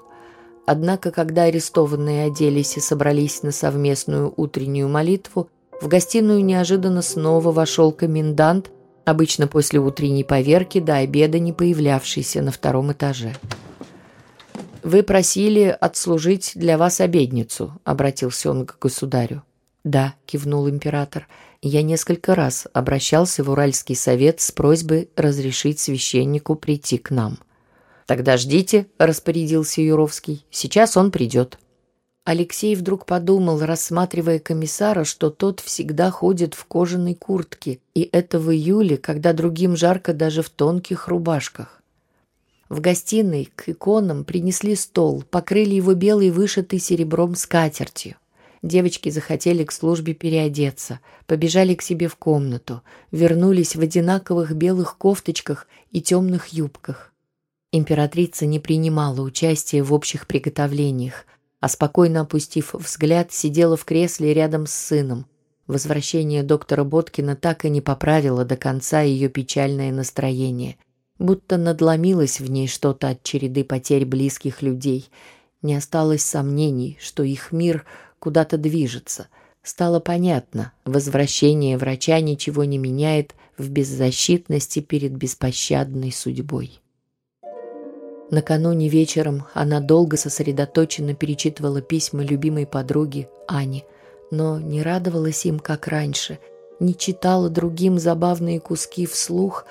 Однако, 0.66 1.10
когда 1.10 1.44
арестованные 1.44 2.26
оделись 2.26 2.76
и 2.76 2.80
собрались 2.80 3.42
на 3.42 3.50
совместную 3.50 4.32
утреннюю 4.36 4.88
молитву, 4.88 5.48
в 5.80 5.88
гостиную 5.88 6.44
неожиданно 6.44 7.02
снова 7.02 7.50
вошел 7.50 7.90
комендант, 7.90 8.70
обычно 9.04 9.46
после 9.46 9.80
утренней 9.80 10.24
поверки 10.24 10.78
до 10.78 10.96
обеда 10.96 11.38
не 11.38 11.52
появлявшийся 11.52 12.42
на 12.42 12.52
втором 12.52 12.92
этаже. 12.92 13.34
«Вы 14.82 15.02
просили 15.02 15.76
отслужить 15.78 16.52
для 16.54 16.78
вас 16.78 17.00
обедницу»,— 17.00 17.78
обратился 17.84 18.50
он 18.50 18.66
к 18.66 18.78
государю. 18.78 19.42
«Да»,— 19.84 20.14
кивнул 20.26 20.68
император,— 20.68 21.28
«я 21.62 21.82
несколько 21.82 22.34
раз 22.34 22.66
обращался 22.72 23.44
в 23.44 23.50
Уральский 23.50 23.94
совет 23.94 24.40
с 24.40 24.52
просьбой 24.52 25.10
разрешить 25.16 25.80
священнику 25.80 26.54
прийти 26.54 26.98
к 26.98 27.10
нам». 27.10 27.38
«Тогда 28.10 28.36
ждите»,— 28.36 28.88
распорядился 28.98 29.80
Юровский,— 29.82 30.44
«сейчас 30.50 30.96
он 30.96 31.12
придет». 31.12 31.60
Алексей 32.24 32.74
вдруг 32.74 33.06
подумал, 33.06 33.60
рассматривая 33.60 34.40
комиссара, 34.40 35.04
что 35.04 35.30
тот 35.30 35.60
всегда 35.60 36.10
ходит 36.10 36.54
в 36.54 36.64
кожаной 36.64 37.14
куртке, 37.14 37.78
и 37.94 38.08
это 38.10 38.40
в 38.40 38.50
июле, 38.50 38.96
когда 38.96 39.32
другим 39.32 39.76
жарко 39.76 40.12
даже 40.12 40.42
в 40.42 40.50
тонких 40.50 41.06
рубашках. 41.06 41.84
В 42.68 42.80
гостиной 42.80 43.48
к 43.54 43.68
иконам 43.68 44.24
принесли 44.24 44.74
стол, 44.74 45.22
покрыли 45.30 45.74
его 45.76 45.94
белой 45.94 46.30
вышитой 46.30 46.80
серебром 46.80 47.36
скатертью. 47.36 48.16
Девочки 48.60 49.10
захотели 49.10 49.62
к 49.62 49.70
службе 49.70 50.14
переодеться, 50.14 50.98
побежали 51.28 51.76
к 51.76 51.82
себе 51.82 52.08
в 52.08 52.16
комнату, 52.16 52.82
вернулись 53.12 53.76
в 53.76 53.80
одинаковых 53.80 54.56
белых 54.56 54.98
кофточках 54.98 55.68
и 55.92 56.02
темных 56.02 56.48
юбках. 56.48 57.10
Императрица 57.72 58.46
не 58.46 58.58
принимала 58.58 59.20
участия 59.20 59.82
в 59.82 59.92
общих 59.92 60.26
приготовлениях, 60.26 61.26
а 61.60 61.68
спокойно 61.68 62.22
опустив 62.22 62.74
взгляд, 62.74 63.32
сидела 63.32 63.76
в 63.76 63.84
кресле 63.84 64.34
рядом 64.34 64.66
с 64.66 64.72
сыном. 64.72 65.26
Возвращение 65.66 66.42
доктора 66.42 66.84
Боткина 66.84 67.36
так 67.36 67.64
и 67.64 67.70
не 67.70 67.80
поправило 67.80 68.44
до 68.44 68.56
конца 68.56 69.02
ее 69.02 69.28
печальное 69.28 69.92
настроение– 69.92 70.76
будто 71.20 71.58
надломилось 71.58 72.40
в 72.40 72.50
ней 72.50 72.66
что-то 72.66 73.10
от 73.10 73.22
череды 73.22 73.62
потерь 73.62 74.06
близких 74.06 74.62
людей. 74.62 75.08
Не 75.62 75.76
осталось 75.76 76.24
сомнений, 76.24 76.98
что 77.00 77.22
их 77.22 77.52
мир 77.52 77.84
куда-то 78.18 78.56
движется. 78.56 79.28
Стало 79.62 80.00
понятно, 80.00 80.72
возвращение 80.86 81.76
врача 81.76 82.18
ничего 82.20 82.64
не 82.64 82.78
меняет 82.78 83.34
в 83.58 83.68
беззащитности 83.68 84.80
перед 84.80 85.12
беспощадной 85.12 86.10
судьбой. 86.10 86.80
Накануне 88.30 88.88
вечером 88.88 89.46
она 89.54 89.80
долго 89.80 90.16
сосредоточенно 90.16 91.14
перечитывала 91.14 91.82
письма 91.82 92.22
любимой 92.22 92.64
подруги 92.64 93.28
Ани, 93.48 93.84
но 94.30 94.60
не 94.60 94.82
радовалась 94.82 95.44
им, 95.46 95.58
как 95.58 95.88
раньше, 95.88 96.38
не 96.78 96.96
читала 96.96 97.50
другим 97.50 97.98
забавные 97.98 98.60
куски 98.60 99.06
вслух, 99.06 99.66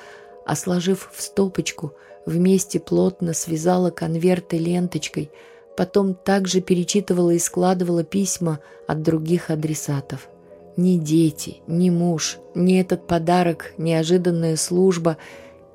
а 0.46 0.56
сложив 0.58 1.10
в 1.14 1.22
стопочку, 1.22 1.94
вместе 2.26 2.80
плотно 2.82 3.34
связала 3.34 3.92
конверты 3.92 4.58
ленточкой, 4.58 5.32
потом 5.78 6.14
также 6.14 6.60
перечитывала 6.60 7.32
и 7.32 7.40
складывала 7.40 8.04
письма 8.04 8.60
от 8.88 9.02
других 9.02 9.50
адресатов. 9.50 10.28
Ни 10.76 10.98
дети, 10.98 11.58
ни 11.68 11.90
муж, 11.90 12.38
ни 12.56 12.80
этот 12.80 13.08
подарок, 13.08 13.74
неожиданная 13.78 14.58
служба 14.58 15.18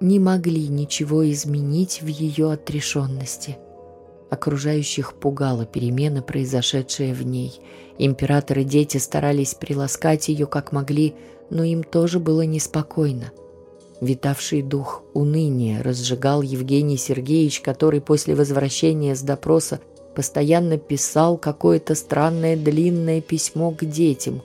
не 0.04 0.18
могли 0.18 0.68
ничего 0.68 1.28
изменить 1.30 2.02
в 2.02 2.06
ее 2.08 2.52
отрешенности. 2.52 3.56
Окружающих 4.28 5.14
пугала 5.14 5.64
перемена, 5.64 6.20
произошедшая 6.20 7.14
в 7.14 7.22
ней. 7.24 7.58
Император 7.96 8.58
и 8.58 8.64
дети 8.64 8.98
старались 8.98 9.54
приласкать 9.54 10.28
ее 10.28 10.46
как 10.46 10.72
могли, 10.72 11.14
но 11.48 11.64
им 11.64 11.82
тоже 11.82 12.20
было 12.20 12.42
неспокойно. 12.42 13.32
Витавший 14.02 14.60
дух 14.60 15.02
уныния 15.14 15.82
разжигал 15.82 16.42
Евгений 16.42 16.98
Сергеевич, 16.98 17.62
который 17.62 18.02
после 18.02 18.34
возвращения 18.34 19.16
с 19.16 19.22
допроса 19.22 19.80
постоянно 20.14 20.76
писал 20.76 21.38
какое-то 21.38 21.94
странное 21.94 22.56
длинное 22.56 23.22
письмо 23.22 23.70
к 23.70 23.86
детям. 23.86 24.42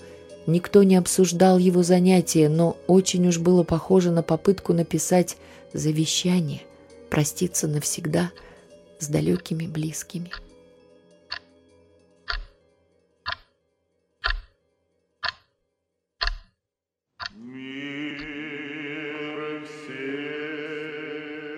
Никто 0.48 0.84
не 0.84 0.96
обсуждал 0.96 1.58
его 1.58 1.84
занятия, 1.84 2.48
но 2.48 2.78
очень 2.88 3.28
уж 3.28 3.40
было 3.40 3.64
похоже 3.64 4.12
на 4.12 4.24
попытку 4.24 4.72
написать 4.74 5.36
завещание, 5.74 6.62
проститься 7.10 7.68
навсегда 7.68 8.32
с 9.00 9.08
далекими 9.08 9.68
близкими. 9.68 10.32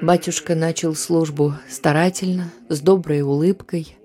Батюшка 0.02 0.56
начал 0.56 0.96
службу 0.96 1.54
старательно, 1.70 2.52
с 2.70 2.82
доброй 2.82 3.22
улыбкой. 3.22 3.96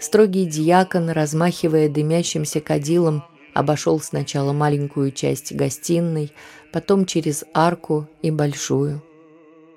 Строгий 0.00 0.46
диакон, 0.46 1.10
размахивая 1.10 1.88
дымящимся 1.88 2.60
кадилом, 2.60 3.22
обошел 3.54 4.00
сначала 4.00 4.52
маленькую 4.52 5.12
часть 5.12 5.54
гостиной, 5.54 6.32
потом 6.72 7.06
через 7.06 7.44
арку 7.54 8.08
и 8.20 8.32
большую. 8.32 9.00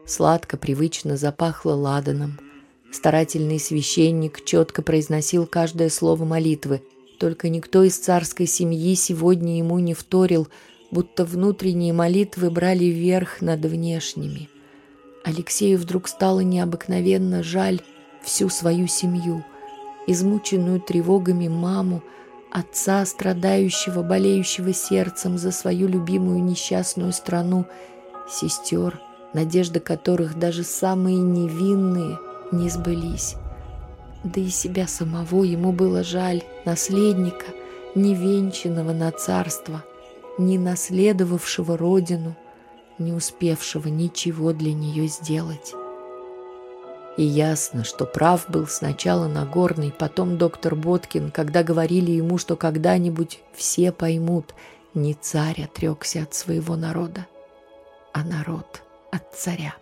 Сладко, 0.08 0.58
привычно 0.58 1.18
запахло 1.18 1.74
ладаном. 1.74 2.40
Старательный 2.92 3.60
священник 3.60 4.44
четко 4.46 4.82
произносил 4.82 5.46
каждое 5.46 5.90
слово 5.90 6.24
молитвы, 6.26 6.82
только 7.20 7.50
никто 7.50 7.84
из 7.84 7.98
царской 7.98 8.48
семьи 8.48 8.96
сегодня 8.96 9.58
ему 9.58 9.78
не 9.80 9.94
вторил, 9.94 10.48
будто 10.90 11.26
внутренние 11.26 11.94
молитвы 11.94 12.50
брали 12.50 12.86
верх 12.86 13.42
над 13.42 13.66
внешними– 13.66 14.50
Алексею 15.28 15.78
вдруг 15.78 16.08
стало 16.08 16.40
необыкновенно 16.40 17.44
жаль 17.44 17.82
всю 18.24 18.48
свою 18.48 18.88
семью, 18.88 19.44
измученную 20.08 20.80
тревогами 20.80 21.50
маму, 21.50 22.02
отца, 22.50 23.06
страдающего, 23.06 24.04
болеющего 24.04 24.72
сердцем 24.72 25.38
за 25.38 25.52
свою 25.52 25.90
любимую 25.90 26.42
несчастную 26.42 27.12
страну, 27.12 27.66
сестер, 28.30 29.02
надежды 29.34 29.80
которых 29.80 30.38
даже 30.38 30.64
самые 30.64 31.18
невинные 31.18 32.20
не 32.52 32.70
сбылись. 32.70 33.36
Да 34.24 34.42
и 34.42 34.50
себя 34.50 34.88
самого 34.88 35.44
ему 35.44 35.72
было 35.72 36.04
жаль, 36.04 36.44
наследника, 36.66 37.46
невенчанного 37.96 38.94
на 38.94 39.12
царство, 39.12 39.84
не 40.38 40.58
наследовавшего 40.58 41.78
родину– 41.78 42.36
не 43.00 43.14
успевшего 43.14 43.88
ничего 43.88 44.54
для 44.54 44.74
нее 44.74 45.08
сделать. 45.08 45.74
И 47.18 47.24
ясно, 47.24 47.84
что 47.84 48.06
прав 48.06 48.50
был 48.50 48.68
сначала 48.68 49.28
Нагорный, 49.28 49.92
потом 49.92 50.38
доктор 50.38 50.76
Боткин, 50.76 51.32
когда 51.32 51.64
говорили 51.64 52.12
ему, 52.12 52.38
что 52.38 52.56
когда-нибудь 52.56 53.40
все 53.54 53.92
поймут, 53.92 54.54
не 54.94 55.16
царь 55.16 55.64
отрекся 55.64 56.24
от 56.24 56.36
своего 56.36 56.76
народа, 56.76 57.26
а 58.14 58.24
народ 58.24 58.84
от 59.12 59.24
царя. 59.36 59.76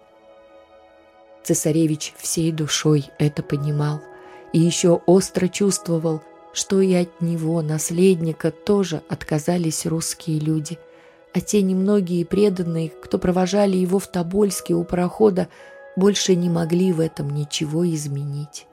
Цесаревич 1.43 2.13
всей 2.17 2.51
душой 2.51 3.05
это 3.19 3.43
понимал 3.43 4.01
и 4.53 4.59
еще 4.59 5.01
остро 5.05 5.47
чувствовал, 5.47 6.21
что 6.53 6.81
и 6.81 6.93
от 6.93 7.21
него, 7.21 7.61
наследника, 7.61 8.51
тоже 8.51 9.01
отказались 9.09 9.85
русские 9.85 10.39
люди– 10.39 10.79
а 11.35 11.41
те 11.41 11.61
немногие 11.61 12.25
преданные, 12.25 12.89
кто 12.89 13.19
провожали 13.19 13.75
его 13.75 13.99
в 13.99 14.07
Тобольске 14.07 14.73
у 14.73 14.85
парохода, 14.85 15.49
больше 15.97 16.33
не 16.33 16.49
могли 16.49 16.93
в 16.93 17.01
этом 17.01 17.29
ничего 17.29 17.85
изменить. 17.93 18.67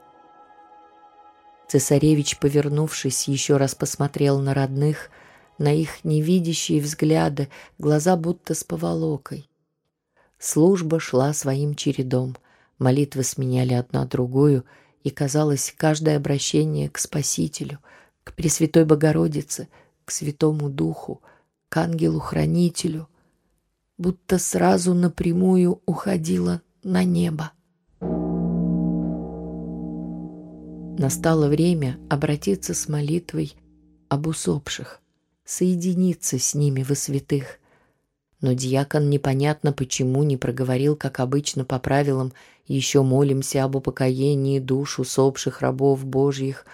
Цесаревич, 1.67 2.39
повернувшись, 2.39 3.27
еще 3.27 3.57
раз 3.57 3.75
посмотрел 3.75 4.39
на 4.39 4.53
родных, 4.53 5.09
на 5.57 5.73
их 5.73 6.05
невидящие 6.05 6.79
взгляды, 6.79 7.49
глаза 7.79 8.15
будто 8.15 8.53
с 8.53 8.63
поволокой. 8.63 9.49
Служба 10.45 10.99
шла 10.99 11.31
своим 11.31 11.73
чередом, 11.73 12.35
молитвы 12.77 13.23
сменяли 13.23 13.75
одна 13.75 14.05
другую, 14.05 14.65
и, 15.01 15.09
казалось, 15.09 15.73
каждое 15.77 16.17
обращение 16.17 16.89
к 16.89 16.97
Спасителю, 16.97 17.79
к 18.25 18.33
Пресвятой 18.33 18.83
Богородице, 18.83 19.69
к 20.03 20.11
Святому 20.11 20.69
Духу— 20.69 21.21
к 21.69 21.77
ангелу-хранителю, 21.77 23.07
будто 23.97 24.37
сразу 24.37 24.93
напрямую 24.93 25.81
уходила 25.85 26.61
на 26.83 27.05
небо. 27.05 27.51
Настало 30.99 31.47
время 31.47 31.97
обратиться 32.09 32.73
с 32.73 32.89
молитвой 32.89 33.55
об 34.09 34.27
усопших, 34.27 35.01
соединиться 35.45 36.37
с 36.37 36.53
ними 36.53 36.83
во 36.83 36.95
святых. 36.95 37.59
Но 38.43 38.53
дьякон 38.53 39.09
непонятно 39.09 39.71
почему 39.71 40.21
не 40.23 40.35
проговорил, 40.35 40.95
как 40.97 41.21
обычно 41.21 41.63
по 41.63 41.79
правилам, 41.79 42.33
еще 42.67 43.01
молимся 43.01 43.63
об 43.63 43.77
упокоении 43.77 44.59
душ 44.59 44.99
усопших 44.99 45.61
рабов 45.61 46.05
Божьих, 46.05 46.65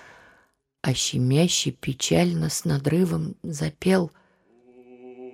а 0.82 0.95
щемяще 0.95 1.69
печально 1.69 2.49
с 2.49 2.65
надрывом 2.65 3.36
запел— 3.43 4.12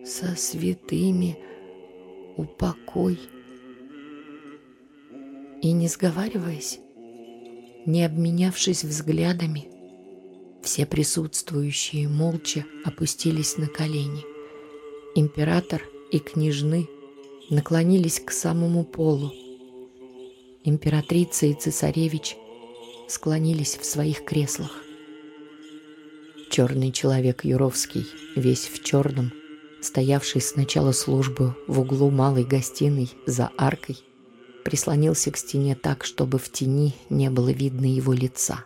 со 0.05 0.35
святыми 0.35 1.39
упокой. 2.37 3.17
И 5.61 5.71
не 5.71 5.87
сговариваясь, 5.87 6.79
не 7.85 8.05
обменявшись 8.05 8.83
взглядами, 8.83 9.69
все 10.61 10.85
присутствующие 10.85 12.09
молча 12.09 12.65
опустились 12.83 13.57
на 13.57 13.67
колени. 13.67 14.23
Император 15.15 15.81
и 16.11 16.19
княжны 16.19 16.87
наклонились 17.49 18.19
к 18.19 18.31
самому 18.31 18.83
полу. 18.83 19.31
Императрица 20.63 21.45
и 21.45 21.53
цесаревич 21.53 22.37
склонились 23.07 23.77
в 23.77 23.85
своих 23.85 24.23
креслах. 24.23 24.71
Черный 26.49 26.91
человек 26.91 27.43
Юровский, 27.43 28.05
весь 28.35 28.67
в 28.67 28.83
черном, 28.83 29.31
стоявший 29.81 30.41
с 30.41 30.55
начала 30.55 30.91
службы 30.91 31.55
в 31.67 31.79
углу 31.79 32.09
малой 32.09 32.43
гостиной 32.43 33.09
за 33.25 33.51
аркой, 33.57 33.97
прислонился 34.63 35.31
к 35.31 35.37
стене 35.37 35.75
так, 35.75 36.03
чтобы 36.03 36.39
в 36.39 36.51
тени 36.51 36.95
не 37.09 37.29
было 37.29 37.49
видно 37.49 37.85
его 37.85 38.13
лица. 38.13 38.65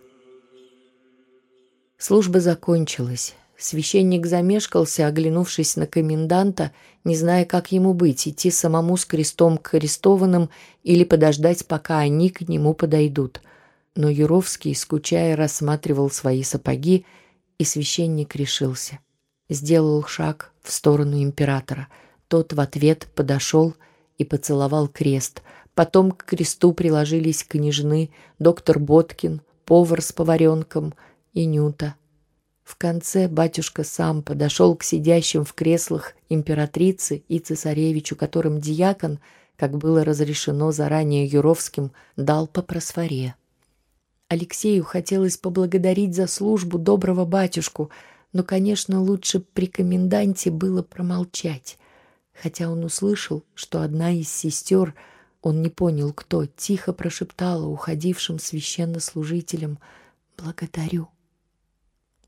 Служба 1.97 2.39
закончилась. 2.39 3.36
Священник 3.59 4.25
замешкался, 4.25 5.05
оглянувшись 5.05 5.75
на 5.75 5.85
коменданта, 5.85 6.71
не 7.03 7.15
зная, 7.15 7.45
как 7.45 7.71
ему 7.71 7.93
быть, 7.93 8.27
идти 8.27 8.49
самому 8.49 8.97
с 8.97 9.05
крестом 9.05 9.57
к 9.57 9.73
арестованным 9.73 10.49
или 10.83 11.03
подождать, 11.03 11.67
пока 11.67 11.99
они 11.99 12.29
к 12.29 12.47
нему 12.47 12.73
подойдут. 12.73 13.41
Но 13.95 14.09
Юровский, 14.09 14.73
скучая, 14.73 15.35
рассматривал 15.35 16.09
свои 16.09 16.41
сапоги, 16.41 17.05
и 17.57 17.65
священник 17.65 18.35
решился— 18.35 18.99
сделал 19.49 20.03
шаг 20.05 20.53
в 20.61 20.71
сторону 20.71 21.21
императора. 21.21 21.87
Тот 22.27 22.53
в 22.53 22.59
ответ 22.59 23.07
подошел 23.15 23.73
и 24.17 24.23
поцеловал 24.23 24.87
крест. 24.87 25.41
Потом 25.73 26.11
к 26.11 26.25
кресту 26.25 26.73
приложились 26.73 27.43
княжны, 27.43 28.11
доктор 28.37 28.79
Боткин, 28.79 29.41
повар 29.65 30.01
с 30.01 30.11
поваренком 30.11 30.93
и 31.33 31.45
Нюта. 31.45 31.95
В 32.69 32.75
конце 32.75 33.27
батюшка 33.27 33.84
сам 33.84 34.21
подошел 34.21 34.75
к 34.75 34.84
сидящим 34.84 35.43
в 35.43 35.53
креслах 35.53 36.13
императрице 36.29 37.23
и 37.27 37.39
цесаревичу, 37.39 38.15
которым 38.15 38.62
диакон, 38.62 39.17
как 39.58 39.75
было 39.75 40.05
разрешено 40.05 40.71
заранее 40.71 41.25
Юровским, 41.25 41.91
дал 42.15 42.45
по 42.45 42.62
просфоре. 42.62 43.34
Алексею 44.27 44.84
хотелось 44.84 45.38
поблагодарить 45.38 46.15
за 46.15 46.27
службу 46.27 46.77
доброго 46.77 47.25
батюшку— 47.25 47.89
но, 48.34 48.43
конечно, 48.43 49.01
лучше 49.01 49.39
при 49.39 49.65
коменданте 49.67 50.51
было 50.51 50.84
промолчать. 50.84 51.77
хотя 52.41 52.69
он 52.69 52.86
услышал, 52.86 53.43
что 53.53 53.82
одна 53.82 54.12
из 54.12 54.32
сестер, 54.32 54.95
он 55.41 55.62
не 55.62 55.69
понял 55.69 56.13
кто, 56.13 56.45
тихо 56.45 56.93
прошептала 56.93 57.65
уходившим 57.65 58.39
священнослужителям 58.39 59.77
«Благодарю». 60.38 61.10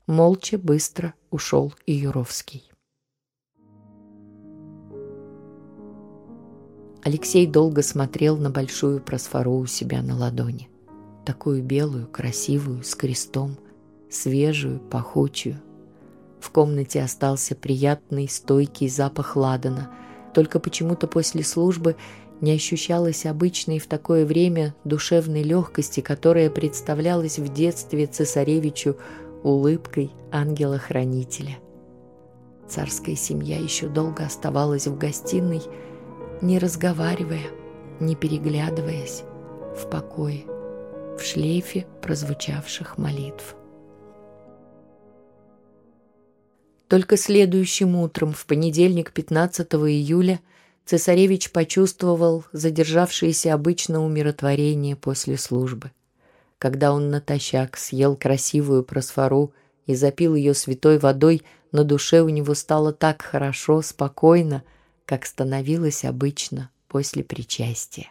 Молча 0.08 0.58
быстро 0.58 1.14
ушел 1.30 1.72
и 1.86 1.92
Юровский. 1.92 2.68
Алексей 7.04 7.46
долго 7.46 7.82
смотрел 7.82 8.36
на 8.36 8.50
большую 8.50 9.00
просфору 9.00 9.58
у 9.58 9.66
себя 9.66 10.02
на 10.02 10.16
ладони. 10.16 10.68
Такую 11.24 11.62
белую, 11.62 12.08
красивую, 12.08 12.82
с 12.82 12.96
крестом, 12.96 13.56
свежую, 14.10 14.80
пахучую. 14.80 15.62
В 16.40 16.50
комнате 16.50 17.00
остался 17.00 17.54
приятный, 17.54 18.28
стойкий 18.28 18.88
запах 18.88 19.36
ладана. 19.36 19.92
Только 20.34 20.58
почему-то 20.58 21.06
после 21.06 21.44
службы 21.44 21.94
не 22.40 22.50
ощущалось 22.50 23.24
обычной 23.24 23.78
в 23.78 23.86
такое 23.86 24.26
время 24.26 24.74
душевной 24.82 25.44
легкости, 25.44 26.00
которая 26.00 26.50
представлялась 26.50 27.38
в 27.38 27.52
детстве 27.52 28.06
цесаревичу 28.06 28.96
улыбкой 29.42 30.12
ангела-хранителя. 30.30 31.58
Царская 32.68 33.16
семья 33.16 33.58
еще 33.58 33.88
долго 33.88 34.24
оставалась 34.24 34.86
в 34.86 34.96
гостиной, 34.96 35.62
не 36.40 36.58
разговаривая, 36.58 37.44
не 38.00 38.16
переглядываясь, 38.16 39.24
в 39.76 39.88
покое, 39.90 40.44
в 41.18 41.20
шлейфе 41.20 41.86
прозвучавших 42.00 42.98
молитв. 42.98 43.56
Только 46.88 47.16
следующим 47.16 47.96
утром, 47.96 48.32
в 48.32 48.44
понедельник 48.44 49.12
15 49.12 49.66
июля, 49.74 50.40
цесаревич 50.84 51.50
почувствовал 51.50 52.44
задержавшееся 52.52 53.54
обычно 53.54 54.04
умиротворение 54.04 54.96
после 54.96 55.38
службы. 55.38 55.90
Когда 56.62 56.92
он 56.92 57.10
натощак 57.10 57.76
съел 57.76 58.14
красивую 58.14 58.84
просфору 58.84 59.52
и 59.86 59.96
запил 59.96 60.36
ее 60.36 60.54
святой 60.54 61.00
водой, 61.00 61.42
на 61.72 61.82
душе 61.82 62.20
у 62.20 62.28
него 62.28 62.54
стало 62.54 62.92
так 62.92 63.20
хорошо, 63.20 63.82
спокойно, 63.82 64.62
как 65.04 65.26
становилось 65.26 66.04
обычно 66.04 66.70
после 66.86 67.24
причастия. 67.24 68.10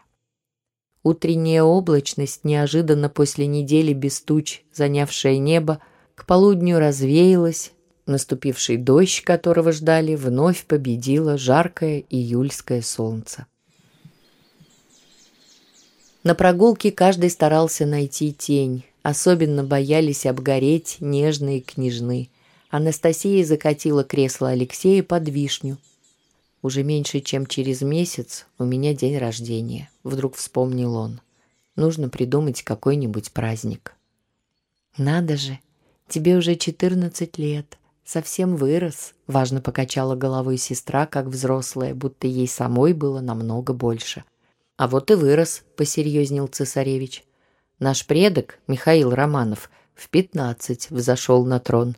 Утренняя 1.02 1.64
облачность, 1.64 2.44
неожиданно 2.44 3.08
после 3.08 3.48
недели 3.48 3.94
без 3.94 4.20
туч, 4.20 4.64
занявшая 4.74 5.38
небо, 5.38 5.80
к 6.14 6.26
полудню 6.26 6.78
развеялась, 6.78 7.72
наступивший 8.06 8.76
дождь, 8.76 9.22
которого 9.22 9.72
ждали, 9.72 10.16
вновь 10.16 10.66
победило 10.66 11.38
жаркое 11.38 12.04
июльское 12.10 12.82
солнце. 12.82 13.48
На 16.24 16.36
прогулке 16.36 16.92
каждый 16.92 17.30
старался 17.30 17.86
найти 17.86 18.34
тень, 18.34 18.84
особенно 19.04 19.64
боялись 19.64 20.26
обгореть 20.26 20.98
нежные 21.00 21.62
княжны. 21.62 22.30
Анастасия 22.70 23.44
закатила 23.44 24.04
кресло 24.04 24.50
Алексея 24.50 25.04
под 25.04 25.28
вишню– 25.30 25.78
уже 26.62 26.84
меньше, 26.84 27.22
чем 27.22 27.48
через 27.48 27.82
месяц 27.82 28.46
у 28.60 28.66
меня 28.66 28.94
день 28.94 29.18
рождения. 29.18 29.90
Вдруг 30.04 30.36
вспомнил 30.36 30.96
он. 30.96 31.22
Нужно 31.76 32.10
придумать 32.10 32.62
какой-нибудь 32.62 33.32
праздник. 33.32 33.96
Надо 34.98 35.38
же, 35.38 35.60
тебе 36.08 36.38
уже 36.38 36.56
14 36.56 37.38
лет. 37.40 37.78
Совсем 38.04 38.56
вырос, 38.58 39.14
важно 39.26 39.62
покачала 39.62 40.16
головой 40.16 40.58
сестра, 40.58 41.06
как 41.08 41.28
взрослая, 41.28 41.96
будто 41.96 42.28
ей 42.28 42.48
самой 42.48 42.94
было 42.94 43.22
намного 43.22 43.74
больше. 43.74 44.24
А 44.82 44.88
вот 44.88 45.12
и 45.12 45.14
вырос, 45.14 45.62
посерьезнел 45.78 46.48
цесаревич. 46.48 47.24
Наш 47.78 48.08
предок, 48.08 48.58
Михаил 48.66 49.12
Романов, 49.12 49.70
в 49.94 50.10
15 50.10 50.90
взошел 50.90 51.46
на 51.46 51.60
трон. 51.60 51.96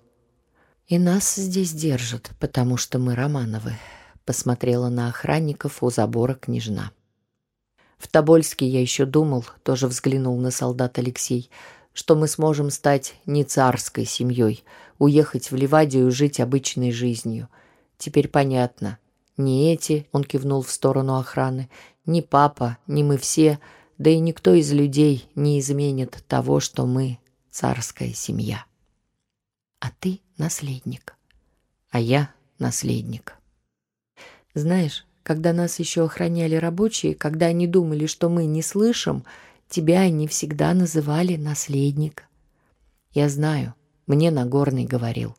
И 0.87 0.99
нас 0.99 1.33
здесь 1.35 1.71
держат, 1.71 2.31
потому 2.41 2.75
что 2.75 2.99
мы 2.99 3.15
Романовы, 3.15 3.77
посмотрела 4.25 4.89
на 4.89 5.07
охранников 5.07 5.81
у 5.81 5.89
забора 5.91 6.33
княжна. 6.33 6.91
В 7.97 8.09
Тобольске 8.09 8.67
я 8.67 8.81
еще 8.81 9.05
думал, 9.05 9.45
тоже 9.63 9.87
взглянул 9.87 10.37
на 10.37 10.51
солдат 10.51 10.99
Алексей, 10.99 11.49
что 11.93 12.17
мы 12.17 12.27
сможем 12.27 12.69
стать 12.69 13.15
не 13.25 13.45
царской 13.45 14.03
семьей, 14.03 14.65
уехать 14.99 15.51
в 15.51 15.55
Ливадию 15.55 16.09
и 16.09 16.11
жить 16.11 16.41
обычной 16.41 16.91
жизнью. 16.91 17.47
Теперь 17.97 18.27
понятно. 18.27 18.97
Не 19.37 19.73
эти, 19.73 20.05
он 20.11 20.25
кивнул 20.25 20.61
в 20.61 20.69
сторону 20.69 21.17
охраны, 21.17 21.69
ни 22.05 22.21
папа, 22.21 22.77
ни 22.87 23.03
мы 23.03 23.17
все, 23.17 23.59
да 23.97 24.09
и 24.09 24.19
никто 24.19 24.53
из 24.53 24.71
людей 24.71 25.29
не 25.35 25.59
изменит 25.59 26.23
того, 26.27 26.59
что 26.59 26.85
мы 26.85 27.19
царская 27.49 28.13
семья. 28.13 28.65
А 29.79 29.89
ты 29.99 30.21
наследник, 30.37 31.15
а 31.89 31.99
я 31.99 32.31
наследник. 32.59 33.35
Знаешь, 34.53 35.05
когда 35.23 35.53
нас 35.53 35.79
еще 35.79 36.05
охраняли 36.05 36.55
рабочие, 36.55 37.15
когда 37.15 37.47
они 37.47 37.67
думали, 37.67 38.05
что 38.05 38.29
мы 38.29 38.45
не 38.45 38.61
слышим, 38.61 39.23
тебя 39.69 40.01
они 40.01 40.27
всегда 40.27 40.73
называли 40.73 41.37
наследник. 41.37 42.23
Я 43.13 43.29
знаю, 43.29 43.73
мне 44.05 44.31
Нагорный 44.31 44.85
говорил. 44.85 45.35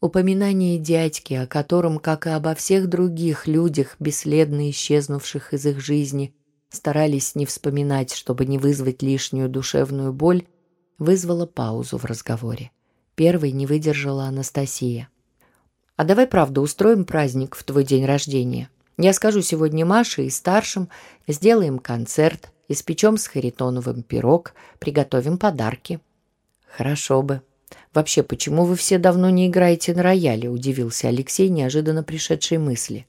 Упоминание 0.00 0.78
дядьки, 0.78 1.34
о 1.34 1.48
котором, 1.48 1.98
как 1.98 2.28
и 2.28 2.30
обо 2.30 2.54
всех 2.54 2.88
других 2.88 3.48
людях, 3.48 3.96
бесследно 3.98 4.70
исчезнувших 4.70 5.52
из 5.54 5.66
их 5.66 5.80
жизни, 5.80 6.32
старались 6.70 7.34
не 7.34 7.46
вспоминать, 7.46 8.14
чтобы 8.14 8.46
не 8.46 8.58
вызвать 8.58 9.02
лишнюю 9.02 9.48
душевную 9.48 10.12
боль, 10.12 10.46
вызвало 10.98 11.46
паузу 11.46 11.98
в 11.98 12.04
разговоре. 12.04 12.70
Первой 13.16 13.50
не 13.50 13.66
выдержала 13.66 14.26
Анастасия. 14.26 15.08
А 15.96 16.04
давай, 16.04 16.28
правда, 16.28 16.60
устроим 16.60 17.04
праздник 17.04 17.56
в 17.56 17.64
твой 17.64 17.82
день 17.82 18.04
рождения. 18.04 18.70
Я 18.98 19.12
скажу 19.12 19.42
сегодня 19.42 19.84
Маше 19.84 20.26
и 20.26 20.30
старшим, 20.30 20.88
сделаем 21.26 21.80
концерт, 21.80 22.52
испечем 22.68 23.16
с 23.16 23.26
Харитоновым 23.26 24.04
пирог, 24.04 24.54
приготовим 24.78 25.38
подарки. 25.38 25.98
Хорошо 26.68 27.22
бы. 27.22 27.42
Вообще, 27.94 28.22
почему 28.22 28.64
вы 28.64 28.76
все 28.76 28.98
давно 28.98 29.30
не 29.30 29.48
играете 29.48 29.94
на 29.94 30.02
рояле? 30.02 30.48
Удивился 30.48 31.08
Алексей 31.08 31.48
неожиданно 31.48 32.02
пришедшей 32.02 32.58
мысли. 32.58 33.06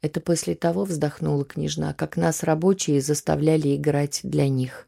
Это 0.00 0.20
после 0.20 0.54
того 0.54 0.84
вздохнула 0.84 1.44
княжна, 1.44 1.94
как 1.94 2.16
нас 2.16 2.42
рабочие 2.42 3.00
заставляли 3.00 3.74
играть 3.74 4.20
для 4.22 4.48
них. 4.48 4.86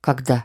Когда? 0.00 0.44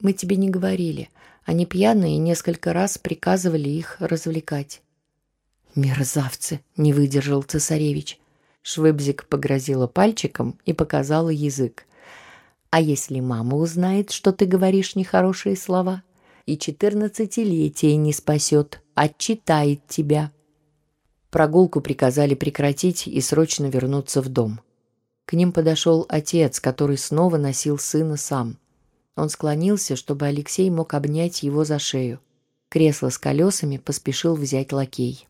Мы 0.00 0.12
тебе 0.12 0.36
не 0.36 0.50
говорили. 0.50 1.08
Они 1.44 1.64
пьяные 1.64 2.18
несколько 2.18 2.74
раз 2.74 2.98
приказывали 2.98 3.70
их 3.70 3.96
развлекать. 4.00 4.82
«Мерзавцы!»— 5.74 6.60
не 6.76 6.92
выдержал 6.92 7.42
цесаревич. 7.42 8.20
Швыбзик 8.62 9.26
погрозила 9.26 9.86
пальчиком 9.86 10.58
и 10.66 10.72
показала 10.72 11.30
язык. 11.30 11.86
«А 12.70 12.80
если 12.80 13.20
мама 13.20 13.56
узнает, 13.56 14.10
что 14.10 14.32
ты 14.32 14.44
говоришь 14.44 14.94
нехорошие 14.94 15.56
слова? 15.56 16.02
И 16.46 16.56
четырнадцатилетие 16.58 17.96
не 17.96 18.12
спасет, 18.12 18.82
отчитает 18.94 19.86
тебя». 19.88 20.32
Прогулку 21.30 21.80
приказали 21.80 22.34
прекратить 22.34 23.06
и 23.06 23.20
срочно 23.20 23.66
вернуться 23.66 24.22
в 24.22 24.28
дом. 24.28 24.60
К 25.26 25.34
ним 25.34 25.52
подошел 25.52 26.06
отец, 26.08 26.58
который 26.58 26.96
снова 26.96 27.36
носил 27.36 27.78
сына 27.78 28.16
сам. 28.16 28.56
Он 29.14 29.28
склонился, 29.28 29.94
чтобы 29.94 30.26
Алексей 30.26 30.70
мог 30.70 30.94
обнять 30.94 31.42
его 31.42 31.64
за 31.64 31.78
шею. 31.78 32.20
Кресло 32.70 33.10
с 33.10 33.18
колесами 33.18 33.76
поспешил 33.76 34.36
взять 34.36 34.72
лакей. 34.72 35.26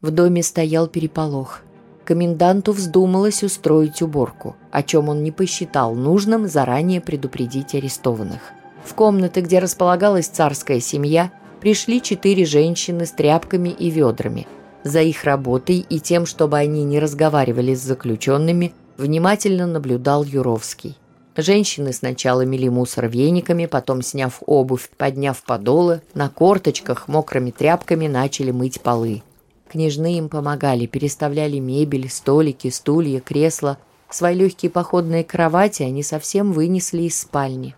В 0.00 0.10
доме 0.10 0.42
стоял 0.42 0.86
переполох. 0.86 1.62
Коменданту 2.10 2.72
вздумалось 2.72 3.44
устроить 3.44 4.02
уборку, 4.02 4.56
о 4.72 4.82
чем 4.82 5.08
он 5.08 5.22
не 5.22 5.30
посчитал 5.30 5.94
нужным 5.94 6.48
заранее 6.48 7.00
предупредить 7.00 7.76
арестованных. 7.76 8.40
В 8.84 8.94
комнаты, 8.94 9.42
где 9.42 9.60
располагалась 9.60 10.26
царская 10.26 10.80
семья, 10.80 11.30
пришли 11.60 12.02
четыре 12.02 12.44
женщины 12.46 13.06
с 13.06 13.12
тряпками 13.12 13.68
и 13.68 13.90
ведрами. 13.90 14.48
За 14.82 15.02
их 15.02 15.22
работой 15.22 15.86
и 15.88 16.00
тем, 16.00 16.26
чтобы 16.26 16.58
они 16.58 16.82
не 16.82 16.98
разговаривали 16.98 17.76
с 17.76 17.80
заключенными, 17.80 18.74
внимательно 18.96 19.68
наблюдал 19.68 20.24
Юровский. 20.24 20.98
Женщины 21.36 21.92
сначала 21.92 22.40
мели 22.40 22.68
мусор 22.68 23.06
вениками, 23.06 23.66
потом, 23.66 24.02
сняв 24.02 24.42
обувь, 24.46 24.90
подняв 24.98 25.40
подолы, 25.44 26.02
на 26.14 26.28
корточках 26.28 27.06
мокрыми 27.06 27.52
тряпками 27.52 28.08
начали 28.08 28.50
мыть 28.50 28.80
полы. 28.80 29.22
Княжны 29.70 30.18
им 30.18 30.28
помогали, 30.28 30.86
переставляли 30.86 31.58
мебель, 31.60 32.10
столики, 32.10 32.68
стулья, 32.70 33.20
кресла. 33.20 33.78
Свои 34.08 34.34
легкие 34.34 34.68
походные 34.68 35.22
кровати 35.22 35.84
они 35.84 36.02
совсем 36.02 36.52
вынесли 36.52 37.02
из 37.02 37.20
спальни. 37.20 37.76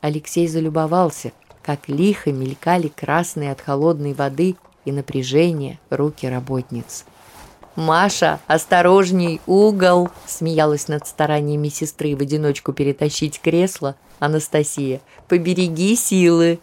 Алексей 0.00 0.46
залюбовался, 0.46 1.32
как 1.60 1.88
лихо 1.88 2.30
мелькали 2.30 2.86
красные 2.86 3.50
от 3.50 3.60
холодной 3.60 4.12
воды 4.12 4.54
и 4.84 4.92
напряжение 4.92 5.80
руки 5.90 6.24
работниц. 6.28 7.04
«Маша, 7.74 8.38
осторожней, 8.46 9.40
угол!»– 9.46 10.10
смеялась 10.26 10.86
над 10.86 11.04
стараниями 11.08 11.68
сестры 11.68 12.14
в 12.14 12.20
одиночку 12.20 12.72
перетащить 12.72 13.40
кресло 13.40 13.96
Анастасия. 14.20 15.00
«Побереги 15.26 15.96
силы!» 15.96 16.60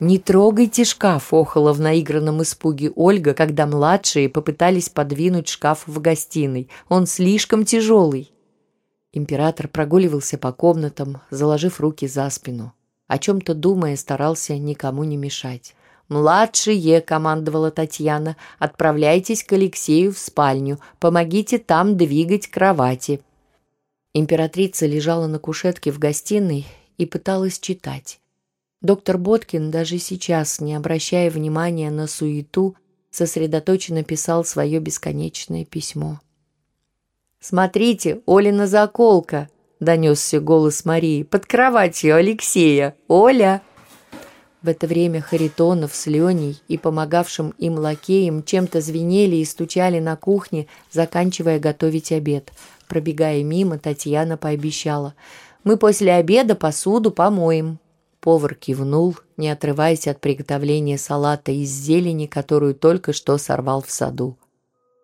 «Не 0.00 0.18
трогайте 0.18 0.84
шкаф!»– 0.84 1.28
охала 1.32 1.72
в 1.72 1.80
наигранном 1.80 2.42
испуге 2.42 2.90
Ольга, 2.96 3.32
когда 3.32 3.66
младшие 3.66 4.28
попытались 4.28 4.88
подвинуть 4.88 5.48
шкаф 5.48 5.86
в 5.86 6.00
гостиной. 6.00 6.68
«Он 6.88 7.06
слишком 7.06 7.64
тяжелый!» 7.64 8.32
Император 9.12 9.68
прогуливался 9.68 10.36
по 10.36 10.52
комнатам, 10.52 11.20
заложив 11.30 11.80
руки 11.80 12.08
за 12.08 12.28
спину. 12.30 12.72
О 13.06 13.18
чем-то 13.18 13.54
думая, 13.54 13.96
старался 13.96 14.58
никому 14.58 15.04
не 15.04 15.16
мешать. 15.16 15.76
«Младшие»,— 16.08 17.00
командовала 17.02 17.70
Татьяна,— 17.70 18.36
«отправляйтесь 18.58 19.44
к 19.44 19.52
Алексею 19.52 20.12
в 20.12 20.18
спальню, 20.18 20.80
помогите 20.98 21.58
там 21.58 21.96
двигать 21.96 22.48
кровати». 22.48 23.20
Императрица 24.12 24.86
лежала 24.86 25.28
на 25.28 25.38
кушетке 25.38 25.92
в 25.92 25.98
гостиной 25.98 26.66
и 26.98 27.06
пыталась 27.06 27.58
читать. 27.58 28.20
Доктор 28.84 29.16
Боткин, 29.16 29.70
даже 29.70 29.96
сейчас, 29.96 30.60
не 30.60 30.74
обращая 30.74 31.30
внимания 31.30 31.90
на 31.90 32.06
суету, 32.06 32.76
сосредоточенно 33.10 34.04
писал 34.04 34.44
свое 34.44 34.78
бесконечное 34.78 35.64
письмо. 35.64 36.20
«Смотрите, 37.40 38.20
Олина 38.26 38.66
заколка!»— 38.66 39.48
донесся 39.80 40.38
голос 40.38 40.84
Марии. 40.84 41.22
«Под 41.22 41.46
кроватью 41.46 42.14
Алексея! 42.14 42.94
Оля!» 43.08 43.62
В 44.60 44.68
это 44.68 44.86
время 44.86 45.22
Харитонов 45.22 45.94
с 45.94 46.06
Леней 46.06 46.60
и 46.68 46.76
помогавшим 46.76 47.54
им 47.56 47.78
лакеем 47.78 48.42
чем-то 48.42 48.82
звенели 48.82 49.36
и 49.36 49.46
стучали 49.46 49.98
на 49.98 50.14
кухне, 50.16 50.66
заканчивая 50.90 51.58
готовить 51.58 52.12
обед. 52.12 52.52
Пробегая 52.86 53.42
мимо, 53.44 53.78
Татьяна 53.78 54.36
пообещала. 54.36 55.14
«Мы 55.64 55.78
после 55.78 56.12
обеда 56.12 56.54
посуду 56.54 57.10
помоем». 57.10 57.78
Повар 58.24 58.54
кивнул, 58.54 59.16
не 59.36 59.50
отрываясь 59.50 60.08
от 60.08 60.18
приготовления 60.18 60.96
салата 60.96 61.52
из 61.52 61.68
зелени, 61.68 62.24
которую 62.24 62.74
только 62.74 63.12
что 63.12 63.36
сорвал 63.36 63.82
в 63.82 63.90
саду. 63.90 64.38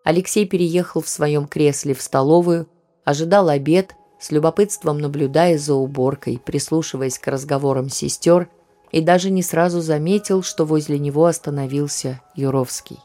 Алексей 0.03 0.47
переехал 0.47 1.01
в 1.01 1.07
своем 1.07 1.45
кресле 1.45 1.93
в 1.93 2.01
столовую, 2.01 2.67
ожидал 3.05 3.49
обед, 3.49 3.93
с 4.19 4.31
любопытством 4.31 4.97
наблюдая 4.97 5.59
за 5.59 5.75
уборкой, 5.75 6.41
прислушиваясь 6.43 7.19
к 7.19 7.27
разговорам 7.27 7.89
сестер 7.89 8.49
и 8.91 9.01
даже 9.01 9.29
не 9.29 9.43
сразу 9.43 9.81
заметил, 9.81 10.41
что 10.41 10.65
возле 10.65 10.97
него 10.97 11.27
остановился 11.27 12.21
Юровский. 12.33 12.97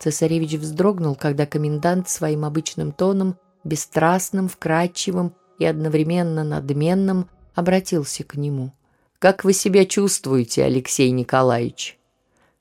Цесаревич 0.00 0.56
вздрогнул, 0.56 1.14
когда 1.14 1.46
комендант 1.46 2.10
своим 2.10 2.44
обычным 2.44 2.92
тоном, 2.92 3.38
бесстрастным, 3.64 4.50
вкрадчивым 4.50 5.32
и 5.58 5.64
одновременно 5.64 6.44
надменным, 6.44 7.26
обратился 7.54 8.22
к 8.22 8.34
нему. 8.34 8.72
«Как 9.20 9.44
вы 9.44 9.52
себя 9.52 9.84
чувствуете, 9.84 10.64
Алексей 10.64 11.10
Николаевич?» 11.10 11.98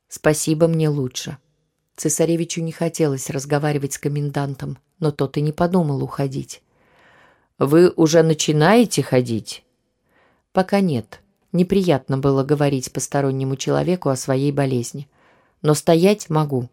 «Спасибо, 0.09 0.67
мне 0.67 0.89
лучше». 0.89 1.37
Цесаревичу 1.95 2.61
не 2.61 2.73
хотелось 2.73 3.29
разговаривать 3.29 3.93
с 3.93 3.97
комендантом, 3.97 4.77
но 4.99 5.11
тот 5.11 5.37
и 5.37 5.41
не 5.41 5.53
подумал 5.53 6.03
уходить. 6.03 6.61
«Вы 7.59 7.93
уже 7.95 8.23
начинаете 8.23 9.01
ходить?» 9.01 9.63
«Пока 10.51 10.81
нет. 10.81 11.21
Неприятно 11.53 12.17
было 12.17 12.43
говорить 12.43 12.91
постороннему 12.91 13.55
человеку 13.55 14.09
о 14.09 14.17
своей 14.17 14.51
болезни. 14.51 15.07
Но 15.61 15.73
стоять 15.73 16.29
могу». 16.29 16.67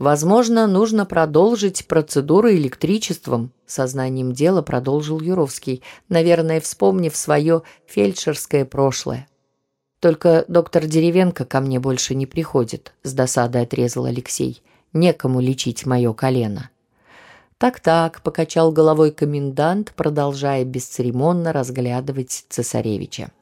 «Возможно, 0.00 0.66
нужно 0.66 1.04
продолжить 1.04 1.86
процедуру 1.86 2.50
электричеством», 2.50 3.52
сознанием 3.66 4.32
дела 4.32 4.62
продолжил 4.62 5.20
Юровский, 5.20 5.82
наверное, 6.08 6.62
вспомнив 6.62 7.14
свое 7.14 7.60
фельдшерское 7.86 8.64
прошлое. 8.64 9.28
«Только 10.00 10.46
доктор 10.48 10.86
Деревенко 10.86 11.44
ко 11.44 11.60
мне 11.60 11.80
больше 11.80 12.14
не 12.14 12.24
приходит»,— 12.24 12.94
с 13.02 13.12
досадой 13.12 13.64
отрезал 13.64 14.06
Алексей. 14.06 14.62
«Некому 14.94 15.38
лечить 15.38 15.84
мое 15.84 16.14
колено». 16.14 16.70
«Так-так»,— 17.58 18.22
покачал 18.24 18.72
головой 18.72 19.10
комендант, 19.10 19.92
продолжая 19.92 20.64
бесцеремонно 20.64 21.52
разглядывать 21.52 22.46
цесаревича. 22.48 23.32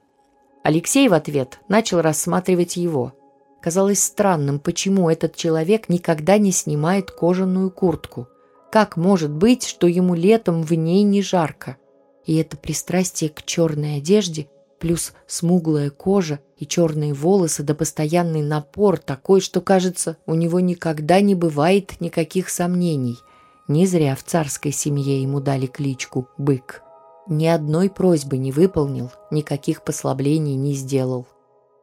Алексей 0.65 1.09
в 1.09 1.15
ответ 1.15 1.61
начал 1.69 2.01
рассматривать 2.01 2.77
его. 2.77 3.13
Казалось 3.61 4.03
странным, 4.03 4.61
почему 4.61 5.11
этот 5.11 5.35
человек 5.37 5.89
никогда 5.89 6.39
не 6.39 6.53
снимает 6.53 7.11
кожаную 7.11 7.71
куртку. 7.71 8.29
Как 8.71 8.97
может 8.97 9.31
быть, 9.31 9.65
что 9.65 9.87
ему 9.87 10.15
летом 10.15 10.63
в 10.63 10.73
ней 10.75 11.03
не 11.03 11.23
жарко? 11.23 11.77
И 12.25 12.37
это 12.37 12.57
пристрастие 12.57 13.31
к 13.31 13.43
черной 13.43 13.97
одежде— 13.97 14.49
плюс 14.79 15.13
смуглая 15.27 15.91
кожа 15.91 16.41
и 16.57 16.67
черные 16.67 17.15
волосы 17.15 17.63
да 17.63 17.75
постоянный 17.75 18.43
напор 18.43 18.99
такой, 18.99 19.41
что, 19.41 19.61
кажется, 19.61 20.17
у 20.27 20.35
него 20.35 20.61
никогда 20.61 21.21
не 21.21 21.35
бывает 21.35 22.01
никаких 22.01 22.49
сомнений. 22.49 23.19
Не 23.67 23.87
зря 23.87 24.17
в 24.17 24.23
царской 24.25 24.73
семье 24.73 25.21
ему 25.21 25.41
дали 25.41 25.67
кличку 25.67 26.29
«Бык». 26.39 26.83
Ни 27.27 27.47
одной 27.47 27.91
просьбы 27.91 28.39
не 28.39 28.53
выполнил, 28.53 29.11
никаких 29.31 29.83
послаблений 29.83 30.55
не 30.55 30.73
сделал. 30.73 31.27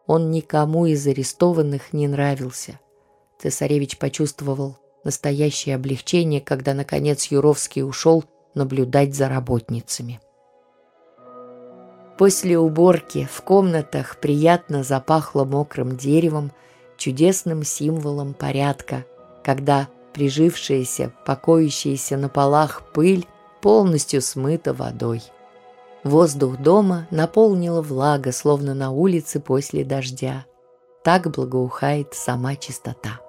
Он 0.07 0.31
никому 0.31 0.85
из 0.85 1.05
арестованных 1.07 1.93
не 1.93 2.07
нравился. 2.07 2.79
Цесаревич 3.39 3.97
почувствовал 3.97 4.77
настоящее 5.03 5.75
облегчение, 5.75 6.41
когда, 6.41 6.73
наконец, 6.73 7.25
Юровский 7.25 7.83
ушел 7.83 8.23
наблюдать 8.53 9.15
за 9.15 9.29
работницами. 9.29 10.19
После 12.17 12.57
уборки 12.57 13.27
в 13.31 13.41
комнатах 13.41 14.17
приятно 14.21 14.83
запахло 14.83 15.43
мокрым 15.43 15.97
деревом, 15.97 16.51
чудесным 16.97 17.63
символом 17.63 18.33
порядка, 18.33 19.05
когда 19.43 19.89
прижившаяся, 20.13 21.11
покоящаяся 21.25 22.15
на 22.15 22.29
полах 22.29 22.83
пыль 22.93 23.27
полностью 23.61 24.21
смыта 24.21 24.73
водой. 24.73 25.21
Воздух 26.05 26.57
дома 26.57 27.07
наполнила 27.09 27.81
влага, 27.81 28.31
словно 28.31 28.75
на 28.75 28.91
улице 28.91 29.39
после 29.39 29.83
дождя. 29.83 30.45
Так 31.03 31.31
благоухает 31.31 32.13
сама 32.13 32.55
чистота. 32.55 33.19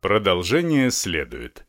Продолжение 0.00 0.90
следует. 0.90 1.64